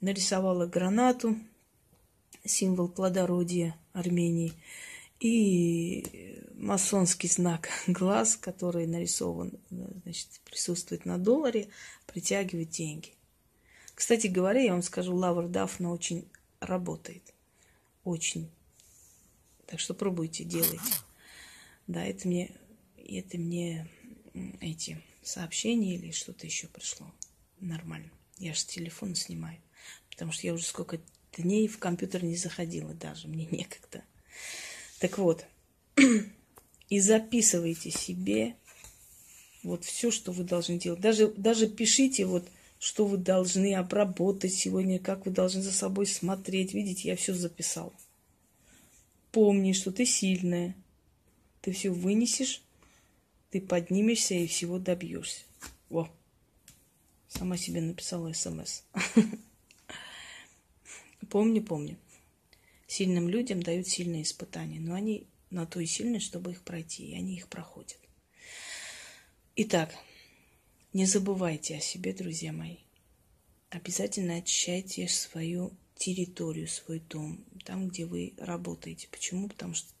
нарисовала 0.00 0.66
гранату, 0.66 1.36
символ 2.44 2.88
плодородия 2.88 3.76
Армении, 3.92 4.52
и 5.20 6.42
масонский 6.54 7.28
знак 7.28 7.68
глаз, 7.86 8.36
который 8.36 8.86
нарисован, 8.86 9.58
значит, 9.70 10.28
присутствует 10.44 11.04
на 11.04 11.18
долларе, 11.18 11.68
притягивает 12.06 12.70
деньги. 12.70 13.14
Кстати 13.94 14.26
говоря, 14.26 14.60
я 14.60 14.72
вам 14.72 14.82
скажу, 14.82 15.14
лавр 15.14 15.48
Дафна 15.48 15.92
очень 15.92 16.28
работает. 16.60 17.22
Очень. 18.02 18.50
Так 19.66 19.80
что 19.80 19.94
пробуйте, 19.94 20.44
делайте. 20.44 20.80
Да, 21.86 22.04
это 22.04 22.26
мне, 22.28 22.50
это 23.06 23.38
мне 23.38 23.88
эти 24.60 25.00
сообщения 25.22 25.96
или 25.96 26.10
что-то 26.10 26.46
еще 26.46 26.66
пришло. 26.68 27.12
Нормально. 27.60 28.10
Я 28.38 28.54
же 28.54 28.60
с 28.60 28.64
телефона 28.64 29.14
снимаю. 29.14 29.58
Потому 30.10 30.32
что 30.32 30.46
я 30.46 30.54
уже 30.54 30.64
сколько 30.64 31.00
дней 31.36 31.68
в 31.68 31.78
компьютер 31.78 32.24
не 32.24 32.36
заходила 32.36 32.94
даже. 32.94 33.28
Мне 33.28 33.46
некогда. 33.46 34.02
Так 34.98 35.18
вот. 35.18 35.46
И 36.88 37.00
записывайте 37.00 37.90
себе 37.90 38.56
вот 39.62 39.84
все, 39.84 40.10
что 40.10 40.32
вы 40.32 40.44
должны 40.44 40.78
делать. 40.78 41.00
Даже, 41.00 41.28
даже 41.28 41.66
пишите 41.68 42.26
вот 42.26 42.48
что 42.84 43.06
вы 43.06 43.16
должны 43.16 43.74
обработать 43.76 44.52
сегодня, 44.52 44.98
как 44.98 45.24
вы 45.24 45.32
должны 45.32 45.62
за 45.62 45.72
собой 45.72 46.06
смотреть. 46.06 46.74
Видите, 46.74 47.08
я 47.08 47.16
все 47.16 47.32
записал. 47.32 47.94
Помни, 49.32 49.72
что 49.72 49.90
ты 49.90 50.04
сильная. 50.04 50.76
Ты 51.62 51.72
все 51.72 51.88
вынесешь, 51.88 52.62
ты 53.54 53.60
поднимешься 53.60 54.34
и 54.34 54.48
всего 54.48 54.80
добьешься. 54.80 55.44
Во. 55.88 56.12
Сама 57.28 57.56
себе 57.56 57.80
написала 57.80 58.32
смс. 58.32 58.82
Помни, 61.30 61.60
помни. 61.60 61.96
Сильным 62.88 63.28
людям 63.28 63.62
дают 63.62 63.86
сильные 63.86 64.24
испытания, 64.24 64.80
но 64.80 64.94
они 64.94 65.28
на 65.50 65.66
то 65.66 65.78
и 65.78 65.86
сильны, 65.86 66.18
чтобы 66.18 66.50
их 66.50 66.62
пройти, 66.62 67.06
и 67.06 67.14
они 67.14 67.36
их 67.36 67.46
проходят. 67.46 67.96
Итак, 69.54 69.94
не 70.92 71.06
забывайте 71.06 71.76
о 71.76 71.80
себе, 71.80 72.12
друзья 72.12 72.52
мои. 72.52 72.78
Обязательно 73.70 74.38
очищайте 74.38 75.06
свою 75.06 75.70
территорию, 75.94 76.66
свой 76.66 76.98
дом, 76.98 77.44
там, 77.64 77.86
где 77.86 78.04
вы 78.04 78.34
работаете. 78.36 79.06
Почему? 79.12 79.48
Потому 79.48 79.74
что 79.74 79.92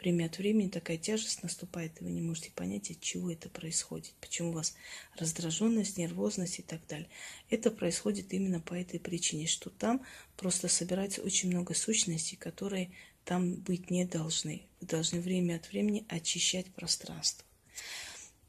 время 0.00 0.26
от 0.26 0.38
времени 0.38 0.68
такая 0.68 0.98
тяжесть 0.98 1.42
наступает, 1.42 2.00
и 2.00 2.04
вы 2.04 2.10
не 2.10 2.20
можете 2.20 2.50
понять, 2.50 2.90
от 2.90 3.00
чего 3.00 3.30
это 3.30 3.48
происходит, 3.48 4.14
почему 4.20 4.50
у 4.50 4.52
вас 4.52 4.74
раздраженность, 5.16 5.96
нервозность 5.96 6.58
и 6.58 6.62
так 6.62 6.86
далее. 6.86 7.08
Это 7.50 7.70
происходит 7.70 8.32
именно 8.32 8.60
по 8.60 8.74
этой 8.74 9.00
причине, 9.00 9.46
что 9.46 9.70
там 9.70 10.02
просто 10.36 10.68
собирается 10.68 11.22
очень 11.22 11.50
много 11.50 11.74
сущностей, 11.74 12.36
которые 12.36 12.90
там 13.24 13.54
быть 13.54 13.90
не 13.90 14.04
должны. 14.04 14.62
Вы 14.80 14.86
должны 14.86 15.20
время 15.20 15.56
от 15.56 15.70
времени 15.70 16.04
очищать 16.08 16.66
пространство. 16.74 17.44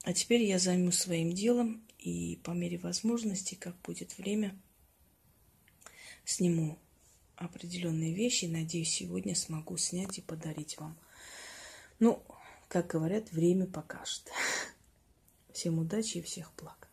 А 0.04 0.14
теперь 0.14 0.44
я 0.44 0.60
займусь 0.60 1.00
своим 1.00 1.34
делом 1.34 1.84
и 1.98 2.40
по 2.44 2.52
мере 2.52 2.78
возможности, 2.78 3.56
как 3.56 3.80
будет 3.82 4.18
время, 4.18 4.56
сниму 6.26 6.78
определенные 7.36 8.14
вещи. 8.14 8.46
Надеюсь, 8.46 8.90
сегодня 8.90 9.36
смогу 9.36 9.78
снять 9.78 10.18
и 10.18 10.22
подарить 10.22 10.78
вам. 10.78 10.98
Ну, 12.00 12.24
как 12.68 12.88
говорят, 12.88 13.32
время 13.32 13.68
покажет. 13.68 14.30
Всем 15.54 15.80
удачи 15.80 16.18
и 16.18 16.22
всех 16.22 16.52
благ. 16.58 16.85